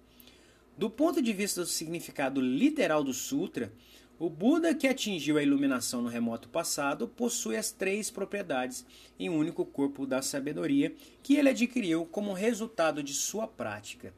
Do 0.76 0.88
ponto 0.88 1.20
de 1.20 1.32
vista 1.32 1.62
do 1.62 1.66
significado 1.66 2.40
literal 2.40 3.02
do 3.02 3.12
sutra, 3.12 3.72
o 4.18 4.28
Buda 4.28 4.74
que 4.74 4.86
atingiu 4.86 5.38
a 5.38 5.42
iluminação 5.42 6.02
no 6.02 6.08
remoto 6.08 6.48
passado 6.48 7.06
possui 7.06 7.56
as 7.56 7.70
três 7.70 8.10
propriedades 8.10 8.84
em 9.18 9.28
um 9.28 9.36
único 9.36 9.64
corpo 9.64 10.06
da 10.06 10.22
sabedoria 10.22 10.92
que 11.22 11.36
ele 11.36 11.48
adquiriu 11.48 12.04
como 12.06 12.32
resultado 12.32 13.02
de 13.02 13.14
sua 13.14 13.46
prática. 13.46 14.12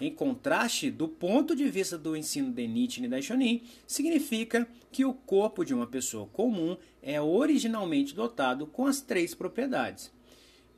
Em 0.00 0.12
contraste, 0.12 0.90
do 0.90 1.06
ponto 1.08 1.54
de 1.54 1.68
vista 1.70 1.96
do 1.96 2.16
ensino 2.16 2.52
de 2.52 2.66
Nichiren 2.66 3.08
Daishonin, 3.08 3.62
significa 3.86 4.66
que 4.90 5.04
o 5.04 5.14
corpo 5.14 5.64
de 5.64 5.72
uma 5.72 5.86
pessoa 5.86 6.26
comum 6.26 6.76
é 7.02 7.20
originalmente 7.20 8.14
dotado 8.14 8.66
com 8.66 8.86
as 8.86 9.00
três 9.00 9.34
propriedades. 9.34 10.10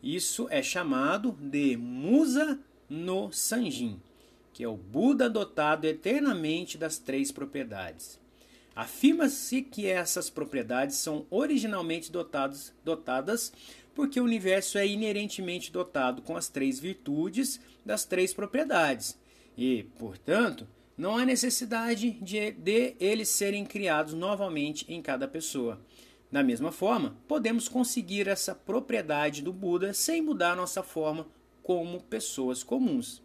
Isso 0.03 0.47
é 0.51 0.63
chamado 0.63 1.33
de 1.33 1.77
Musa 1.77 2.59
no 2.89 3.33
Sanjin 3.33 3.99
que 4.57 4.65
é 4.65 4.69
o 4.69 4.75
Buda 4.75 5.29
dotado 5.29 5.85
eternamente 5.85 6.79
das 6.79 6.97
três 6.97 7.31
propriedades. 7.31 8.19
Afirma-se 8.75 9.61
que 9.61 9.87
essas 9.87 10.31
propriedades 10.31 10.97
são 10.97 11.27
originalmente 11.29 12.11
dotadas, 12.11 12.73
dotadas 12.83 13.53
porque 13.97 14.21
o 14.21 14.25
universo 14.25 14.77
é 14.77 14.87
inerentemente 14.87 15.73
dotado 15.73 16.21
com 16.21 16.37
as 16.37 16.49
três 16.49 16.79
virtudes 16.79 17.59
das 17.85 18.05
três 18.05 18.35
propriedades 18.35 19.19
e, 19.57 19.85
portanto, 19.99 20.69
não 20.99 21.17
há 21.17 21.25
necessidade 21.25 22.11
de, 22.11 22.53
de 22.53 22.95
eles 23.01 23.31
serem 23.31 23.65
criados 23.65 24.13
novamente 24.13 24.85
em 24.87 25.01
cada 25.01 25.27
pessoa. 25.27 25.81
Da 26.31 26.43
mesma 26.43 26.71
forma, 26.71 27.17
podemos 27.27 27.69
conseguir 27.69 28.29
essa 28.29 28.55
propriedade 28.55 29.41
do 29.43 29.53
Buda 29.53 29.95
sem 29.95 30.21
mudar 30.21 30.55
nossa 30.55 30.83
forma 30.83 31.27
como 31.63 32.03
pessoas 32.03 32.63
comuns. 32.63 33.23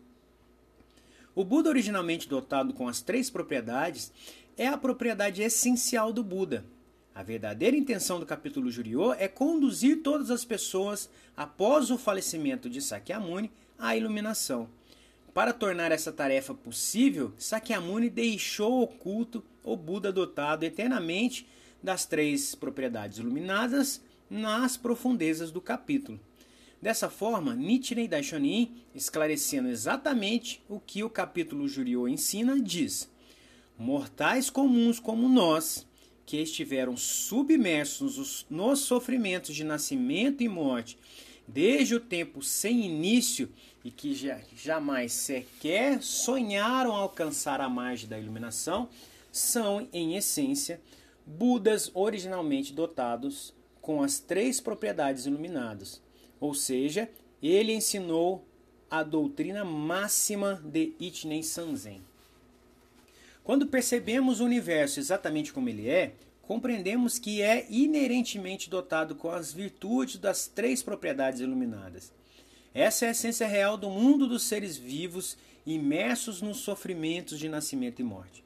O 1.35 1.43
Buda, 1.43 1.69
originalmente 1.69 2.29
dotado 2.29 2.73
com 2.73 2.87
as 2.87 3.01
três 3.01 3.29
propriedades, 3.29 4.11
é 4.57 4.67
a 4.67 4.77
propriedade 4.77 5.41
essencial 5.41 6.13
do 6.13 6.23
Buda. 6.23 6.63
A 7.13 7.23
verdadeira 7.23 7.75
intenção 7.75 8.19
do 8.19 8.25
capítulo 8.25 8.71
Juriô 8.71 9.13
é 9.13 9.27
conduzir 9.27 10.01
todas 10.01 10.31
as 10.31 10.45
pessoas, 10.45 11.09
após 11.35 11.91
o 11.91 11.97
falecimento 11.97 12.69
de 12.69 12.81
Sakyamuni, 12.81 13.51
à 13.77 13.97
iluminação. 13.97 14.69
Para 15.33 15.51
tornar 15.51 15.91
essa 15.91 16.11
tarefa 16.11 16.53
possível, 16.53 17.33
Sakyamuni 17.37 18.09
deixou 18.09 18.81
oculto 18.81 19.43
o 19.63 19.75
Buda 19.75 20.11
dotado 20.11 20.63
eternamente 20.63 21.45
das 21.83 22.05
três 22.05 22.55
propriedades 22.55 23.17
iluminadas 23.17 24.01
nas 24.29 24.77
profundezas 24.77 25.51
do 25.51 25.59
capítulo. 25.59 26.17
Dessa 26.81 27.09
forma, 27.09 27.53
Nichiren 27.53 28.07
Daishonin, 28.07 28.73
esclarecendo 28.95 29.67
exatamente 29.67 30.63
o 30.67 30.79
que 30.79 31.03
o 31.03 31.09
capítulo 31.09 31.67
Juriô 31.67 32.07
ensina, 32.07 32.59
diz: 32.59 33.09
Mortais 33.77 34.49
comuns 34.49 34.99
como 34.99 35.29
nós, 35.29 35.85
que 36.31 36.37
estiveram 36.37 36.95
submersos 36.95 38.45
nos 38.49 38.79
sofrimentos 38.79 39.53
de 39.53 39.65
nascimento 39.65 40.41
e 40.41 40.47
morte 40.47 40.97
desde 41.45 41.93
o 41.93 41.99
tempo 41.99 42.41
sem 42.41 42.85
início 42.85 43.51
e 43.83 43.91
que 43.91 44.15
já, 44.15 44.39
jamais 44.55 45.11
sequer 45.11 46.01
sonharam 46.01 46.93
alcançar 46.93 47.59
a 47.59 47.67
margem 47.67 48.07
da 48.07 48.17
iluminação, 48.17 48.87
são, 49.29 49.89
em 49.91 50.15
essência, 50.15 50.79
Budas 51.25 51.91
originalmente 51.93 52.71
dotados 52.71 53.53
com 53.81 54.01
as 54.01 54.17
três 54.21 54.61
propriedades 54.61 55.25
iluminadas 55.25 56.01
ou 56.39 56.53
seja, 56.53 57.09
ele 57.43 57.73
ensinou 57.73 58.47
a 58.89 59.03
doutrina 59.03 59.65
máxima 59.65 60.61
de 60.63 60.93
Ichinen 60.97 61.43
Sanzen. 61.43 62.01
Quando 63.43 63.67
percebemos 63.67 64.39
o 64.39 64.45
universo 64.45 64.99
exatamente 64.99 65.51
como 65.51 65.67
ele 65.67 65.89
é, 65.89 66.13
compreendemos 66.41 67.17
que 67.17 67.41
é 67.41 67.65
inerentemente 67.69 68.69
dotado 68.69 69.15
com 69.15 69.31
as 69.31 69.51
virtudes 69.51 70.17
das 70.17 70.47
três 70.47 70.83
propriedades 70.83 71.39
iluminadas. 71.39 72.11
Essa 72.73 73.05
é 73.05 73.07
a 73.09 73.11
essência 73.11 73.47
real 73.47 73.77
do 73.77 73.89
mundo 73.89 74.27
dos 74.27 74.43
seres 74.43 74.77
vivos 74.77 75.37
imersos 75.65 76.41
nos 76.41 76.57
sofrimentos 76.57 77.39
de 77.39 77.49
nascimento 77.49 77.99
e 77.99 78.03
morte. 78.03 78.43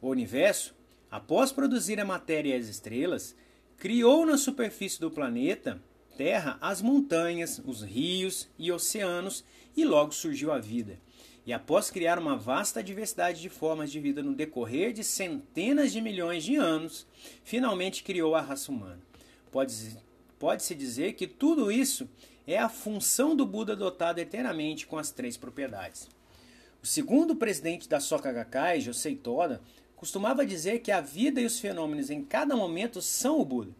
O 0.00 0.08
universo, 0.08 0.74
após 1.10 1.52
produzir 1.52 2.00
a 2.00 2.04
matéria 2.04 2.56
e 2.56 2.58
as 2.58 2.68
estrelas, 2.68 3.34
criou 3.76 4.26
na 4.26 4.36
superfície 4.36 5.00
do 5.00 5.10
planeta 5.10 5.80
terra 6.16 6.58
as 6.60 6.82
montanhas, 6.82 7.60
os 7.64 7.82
rios 7.82 8.48
e 8.58 8.70
oceanos, 8.70 9.44
e 9.76 9.84
logo 9.84 10.12
surgiu 10.12 10.52
a 10.52 10.58
vida. 10.58 10.98
E 11.44 11.52
após 11.52 11.90
criar 11.90 12.18
uma 12.18 12.36
vasta 12.36 12.82
diversidade 12.82 13.40
de 13.40 13.48
formas 13.48 13.90
de 13.90 13.98
vida 13.98 14.22
no 14.22 14.34
decorrer 14.34 14.92
de 14.92 15.02
centenas 15.02 15.92
de 15.92 16.00
milhões 16.00 16.44
de 16.44 16.56
anos, 16.56 17.06
finalmente 17.42 18.04
criou 18.04 18.34
a 18.34 18.40
raça 18.40 18.70
humana. 18.70 19.00
Pode-se 19.50 19.98
pode 20.38 20.74
dizer 20.74 21.12
que 21.12 21.26
tudo 21.26 21.70
isso 21.70 22.08
é 22.46 22.58
a 22.58 22.68
função 22.68 23.36
do 23.36 23.46
Buda 23.46 23.76
dotado 23.76 24.18
eternamente 24.18 24.86
com 24.88 24.98
as 24.98 25.12
três 25.12 25.36
propriedades. 25.36 26.08
O 26.82 26.86
segundo 26.86 27.36
presidente 27.36 27.88
da 27.88 28.00
Soka 28.00 28.32
Gakkai, 28.32 28.80
Josei 28.80 29.14
Toda, 29.14 29.60
costumava 29.94 30.44
dizer 30.44 30.80
que 30.80 30.90
a 30.90 31.00
vida 31.00 31.40
e 31.40 31.46
os 31.46 31.60
fenômenos 31.60 32.10
em 32.10 32.24
cada 32.24 32.56
momento 32.56 33.00
são 33.00 33.38
o 33.38 33.44
Buda. 33.44 33.70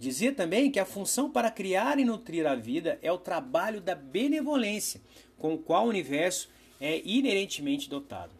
Dizia 0.00 0.32
também 0.32 0.68
que 0.68 0.80
a 0.80 0.84
função 0.84 1.30
para 1.30 1.48
criar 1.48 1.98
e 2.00 2.04
nutrir 2.04 2.44
a 2.44 2.56
vida 2.56 2.98
é 3.00 3.12
o 3.12 3.18
trabalho 3.18 3.80
da 3.80 3.94
benevolência, 3.94 5.00
com 5.38 5.54
o 5.54 5.58
qual 5.58 5.86
o 5.86 5.90
universo 5.90 6.50
é 6.84 7.00
inerentemente 7.02 7.88
dotado. 7.88 8.34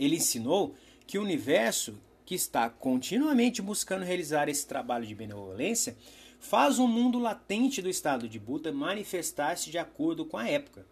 Ele 0.00 0.16
ensinou 0.16 0.74
que 1.06 1.18
o 1.18 1.22
universo, 1.22 2.00
que 2.24 2.34
está 2.34 2.70
continuamente 2.70 3.60
buscando 3.60 4.02
realizar 4.02 4.48
esse 4.48 4.66
trabalho 4.66 5.06
de 5.06 5.14
benevolência, 5.14 5.94
faz 6.40 6.78
o 6.78 6.88
mundo 6.88 7.18
latente 7.18 7.82
do 7.82 7.90
estado 7.90 8.26
de 8.26 8.38
Buda 8.38 8.72
manifestar-se 8.72 9.70
de 9.70 9.76
acordo 9.76 10.24
com 10.24 10.38
a 10.38 10.48
época. 10.48 10.86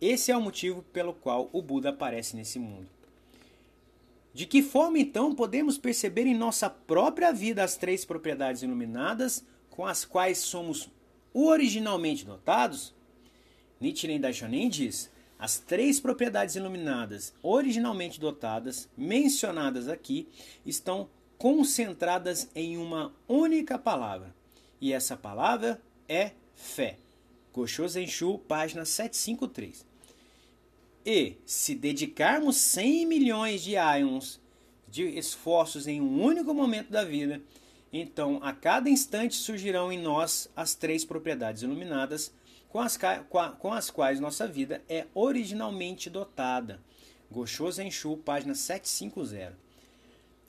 Esse 0.00 0.32
é 0.32 0.36
o 0.36 0.42
motivo 0.42 0.82
pelo 0.92 1.14
qual 1.14 1.48
o 1.52 1.62
Buda 1.62 1.90
aparece 1.90 2.34
nesse 2.34 2.58
mundo. 2.58 2.88
De 4.34 4.44
que 4.44 4.62
forma 4.62 4.98
então 4.98 5.36
podemos 5.36 5.78
perceber 5.78 6.26
em 6.26 6.34
nossa 6.34 6.68
própria 6.68 7.32
vida 7.32 7.62
as 7.62 7.76
três 7.76 8.04
propriedades 8.04 8.60
iluminadas 8.60 9.44
com 9.70 9.86
as 9.86 10.04
quais 10.04 10.38
somos 10.38 10.90
originalmente 11.32 12.24
dotados? 12.24 12.92
Nichiren 13.80 14.18
Daishonin 14.18 14.68
diz: 14.68 15.14
as 15.38 15.58
três 15.58 16.00
propriedades 16.00 16.56
iluminadas 16.56 17.34
originalmente 17.42 18.18
dotadas, 18.18 18.88
mencionadas 18.96 19.88
aqui, 19.88 20.28
estão 20.64 21.08
concentradas 21.38 22.48
em 22.54 22.78
uma 22.78 23.14
única 23.28 23.78
palavra. 23.78 24.34
E 24.80 24.92
essa 24.92 25.16
palavra 25.16 25.80
é 26.08 26.32
fé. 26.54 26.98
Gosho 27.52 27.86
Zenshu, 27.88 28.38
página 28.38 28.84
753. 28.84 29.84
E 31.04 31.36
se 31.44 31.74
dedicarmos 31.74 32.56
100 32.56 33.06
milhões 33.06 33.62
de 33.62 33.74
ions 33.76 34.40
de 34.88 35.04
esforços 35.18 35.86
em 35.86 36.00
um 36.00 36.22
único 36.22 36.52
momento 36.54 36.90
da 36.90 37.04
vida, 37.04 37.40
então 37.92 38.40
a 38.42 38.52
cada 38.52 38.90
instante 38.90 39.34
surgirão 39.36 39.92
em 39.92 39.98
nós 39.98 40.50
as 40.56 40.74
três 40.74 41.04
propriedades 41.04 41.62
iluminadas 41.62 42.32
com 42.76 42.80
as, 42.80 42.98
com 43.58 43.72
as 43.72 43.90
quais 43.90 44.20
nossa 44.20 44.46
vida 44.46 44.82
é 44.86 45.06
originalmente 45.14 46.10
dotada. 46.10 46.78
Gosho 47.30 47.70
Zenshu, 47.70 48.18
página 48.18 48.54
750. 48.54 49.56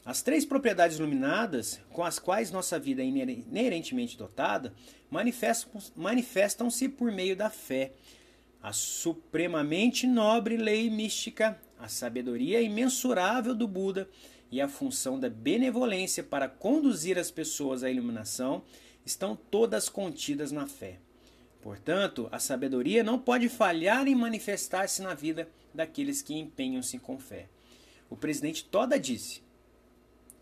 As 0.04 0.22
três 0.22 0.46
propriedades 0.46 0.98
iluminadas 0.98 1.80
com 1.90 2.04
as 2.04 2.20
quais 2.20 2.52
nossa 2.52 2.78
vida 2.78 3.02
é 3.02 3.06
inerentemente 3.06 4.18
dotada 4.18 4.74
manifestam-se 5.96 6.90
por 6.90 7.12
meio 7.14 7.36
da 7.36 7.50
fé, 7.50 7.94
a 8.62 8.74
supremamente 8.74 10.06
nobre 10.06 10.58
lei 10.58 10.90
mística, 10.90 11.58
a 11.80 11.88
sabedoria 11.88 12.62
imensurável 12.62 13.56
do 13.56 13.68
Buda 13.68 14.10
e 14.52 14.60
a 14.60 14.68
função 14.68 15.18
da 15.18 15.30
benevolência 15.30 16.24
para 16.24 16.50
conduzir 16.50 17.18
as 17.18 17.32
pessoas 17.32 17.84
à 17.84 17.90
iluminação 17.90 18.64
estão 19.06 19.34
todas 19.34 19.88
contidas 19.88 20.52
na 20.52 20.68
fé. 20.68 21.00
Portanto, 21.68 22.30
a 22.32 22.40
sabedoria 22.40 23.04
não 23.04 23.20
pode 23.20 23.50
falhar 23.50 24.08
em 24.08 24.16
manifestar-se 24.16 25.02
na 25.02 25.14
vida 25.14 25.50
daqueles 25.74 26.22
que 26.22 26.34
empenham-se 26.34 26.98
com 26.98 27.20
fé. 27.20 27.50
O 28.10 28.16
presidente 28.16 28.64
Toda 28.64 28.98
disse: 28.98 29.44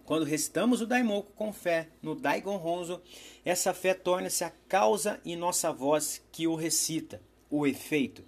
quando 0.06 0.24
recitamos 0.24 0.82
o 0.82 0.86
Daimoku 0.86 1.32
com 1.32 1.52
fé 1.52 1.88
no 2.00 2.14
Daigon 2.14 2.64
Honzo, 2.64 3.02
essa 3.44 3.74
fé 3.74 3.96
torna-se 3.96 4.44
a 4.44 4.52
causa 4.70 5.20
em 5.26 5.36
nossa 5.36 5.74
voz 5.74 6.22
que 6.32 6.46
o 6.46 6.54
recita, 6.54 7.20
o 7.50 7.66
efeito. 7.66 8.24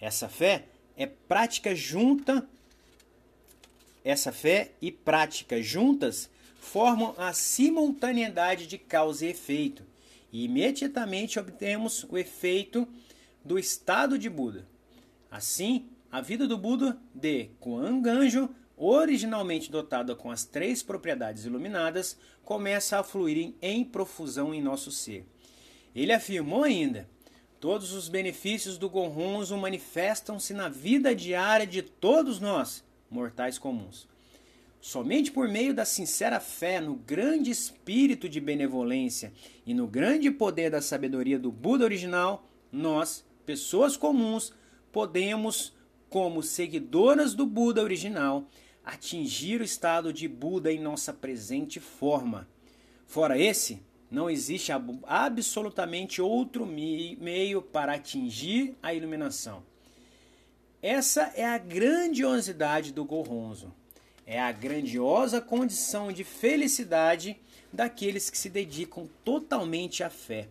Essa 0.00 0.26
fé 0.26 0.64
é 0.96 1.04
prática 1.04 1.74
junta, 1.74 2.48
essa 4.02 4.32
fé 4.32 4.72
e 4.80 4.90
prática 4.90 5.60
juntas 5.60 6.30
formam 6.58 7.14
a 7.18 7.34
simultaneidade 7.34 8.66
de 8.66 8.78
causa 8.78 9.26
e 9.26 9.28
efeito, 9.28 9.91
e 10.32 10.44
imediatamente 10.44 11.38
obtemos 11.38 12.04
o 12.08 12.16
efeito 12.16 12.88
do 13.44 13.58
estado 13.58 14.18
de 14.18 14.30
Buda. 14.30 14.66
Assim, 15.30 15.90
a 16.10 16.20
vida 16.20 16.48
do 16.48 16.56
Buda 16.56 16.98
de 17.14 17.50
Kuan 17.60 18.00
Ganjo 18.00 18.48
originalmente 18.84 19.70
dotada 19.70 20.14
com 20.16 20.28
as 20.28 20.44
três 20.44 20.82
propriedades 20.82 21.44
iluminadas, 21.44 22.16
começa 22.44 22.98
a 22.98 23.04
fluir 23.04 23.54
em 23.62 23.84
profusão 23.84 24.52
em 24.52 24.60
nosso 24.60 24.90
ser. 24.90 25.24
Ele 25.94 26.12
afirmou 26.12 26.64
ainda: 26.64 27.08
todos 27.60 27.92
os 27.92 28.08
benefícios 28.08 28.76
do 28.78 28.90
Gonronzo 28.90 29.56
manifestam-se 29.56 30.52
na 30.52 30.68
vida 30.68 31.14
diária 31.14 31.66
de 31.66 31.80
todos 31.80 32.40
nós, 32.40 32.84
mortais 33.08 33.56
comuns. 33.56 34.08
Somente 34.84 35.30
por 35.30 35.46
meio 35.46 35.72
da 35.72 35.84
sincera 35.84 36.40
fé 36.40 36.80
no 36.80 36.96
grande 36.96 37.52
espírito 37.52 38.28
de 38.28 38.40
benevolência 38.40 39.32
e 39.64 39.72
no 39.72 39.86
grande 39.86 40.28
poder 40.28 40.72
da 40.72 40.82
sabedoria 40.82 41.38
do 41.38 41.52
Buda 41.52 41.84
original, 41.84 42.50
nós, 42.72 43.24
pessoas 43.46 43.96
comuns, 43.96 44.52
podemos, 44.90 45.72
como 46.10 46.42
seguidoras 46.42 47.32
do 47.32 47.46
Buda 47.46 47.80
original, 47.80 48.48
atingir 48.84 49.60
o 49.60 49.64
estado 49.64 50.12
de 50.12 50.26
Buda 50.26 50.72
em 50.72 50.80
nossa 50.80 51.12
presente 51.12 51.78
forma. 51.78 52.48
Fora 53.06 53.38
esse, 53.38 53.80
não 54.10 54.28
existe 54.28 54.72
absolutamente 55.04 56.20
outro 56.20 56.66
meio 56.66 57.62
para 57.62 57.94
atingir 57.94 58.76
a 58.82 58.92
iluminação. 58.92 59.62
Essa 60.82 61.32
é 61.36 61.44
a 61.44 61.56
grandiosidade 61.56 62.92
do 62.92 63.04
Goronzo. 63.04 63.72
É 64.26 64.40
a 64.40 64.52
grandiosa 64.52 65.40
condição 65.40 66.12
de 66.12 66.22
felicidade 66.22 67.36
daqueles 67.72 68.30
que 68.30 68.38
se 68.38 68.48
dedicam 68.48 69.08
totalmente 69.24 70.04
à 70.04 70.10
fé. 70.10 70.48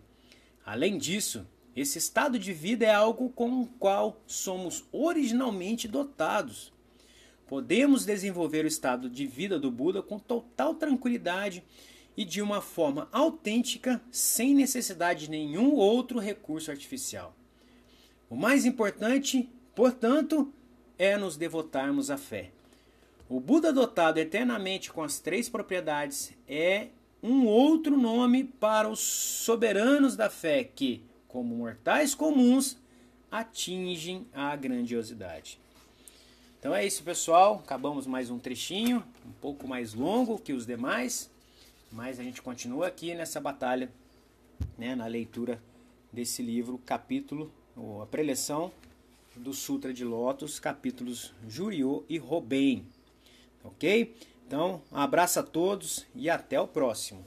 Além 0.65 0.97
disso, 0.97 1.47
esse 1.75 1.97
estado 1.97 2.37
de 2.37 2.51
vida 2.51 2.85
é 2.85 2.93
algo 2.93 3.29
com 3.29 3.61
o 3.61 3.65
qual 3.79 4.21
somos 4.27 4.83
originalmente 4.91 5.87
dotados. 5.87 6.73
Podemos 7.47 8.05
desenvolver 8.05 8.65
o 8.65 8.67
estado 8.67 9.09
de 9.09 9.25
vida 9.25 9.57
do 9.57 9.71
Buda 9.71 10.01
com 10.01 10.19
total 10.19 10.75
tranquilidade 10.75 11.63
e 12.15 12.25
de 12.25 12.41
uma 12.41 12.61
forma 12.61 13.07
autêntica, 13.11 14.01
sem 14.11 14.53
necessidade 14.53 15.25
de 15.25 15.31
nenhum 15.31 15.75
outro 15.75 16.19
recurso 16.19 16.71
artificial. 16.71 17.33
O 18.29 18.35
mais 18.35 18.65
importante, 18.65 19.49
portanto, 19.73 20.53
é 20.97 21.17
nos 21.17 21.37
devotarmos 21.37 22.11
à 22.11 22.17
fé. 22.17 22.51
O 23.31 23.39
Buda 23.39 23.71
dotado 23.71 24.17
eternamente 24.17 24.91
com 24.91 25.01
as 25.01 25.17
três 25.17 25.47
propriedades 25.47 26.33
é 26.45 26.89
um 27.23 27.45
outro 27.45 27.97
nome 27.97 28.43
para 28.43 28.89
os 28.89 28.99
soberanos 28.99 30.17
da 30.17 30.29
fé 30.29 30.65
que, 30.65 31.01
como 31.29 31.55
mortais 31.55 32.13
comuns, 32.13 32.77
atingem 33.31 34.27
a 34.33 34.53
grandiosidade. 34.57 35.57
Então 36.59 36.75
é 36.75 36.85
isso, 36.85 37.03
pessoal. 37.03 37.61
Acabamos 37.63 38.05
mais 38.05 38.29
um 38.29 38.37
trechinho, 38.37 39.01
um 39.25 39.31
pouco 39.39 39.65
mais 39.65 39.93
longo 39.93 40.37
que 40.37 40.51
os 40.51 40.65
demais, 40.65 41.31
mas 41.89 42.19
a 42.19 42.23
gente 42.23 42.41
continua 42.41 42.87
aqui 42.87 43.15
nessa 43.15 43.39
batalha, 43.39 43.89
né, 44.77 44.93
na 44.93 45.05
leitura 45.05 45.63
desse 46.11 46.41
livro, 46.43 46.77
capítulo, 46.85 47.49
ou 47.77 48.01
a 48.01 48.05
preleção 48.05 48.73
do 49.37 49.53
Sutra 49.53 49.93
de 49.93 50.03
Lotus, 50.03 50.59
capítulos 50.59 51.33
Juriô 51.47 52.03
e 52.09 52.17
Robem. 52.17 52.85
Ok? 53.63 54.15
Então, 54.47 54.81
um 54.91 54.97
abraço 54.97 55.39
a 55.39 55.43
todos 55.43 56.05
e 56.13 56.29
até 56.29 56.59
o 56.59 56.67
próximo. 56.67 57.25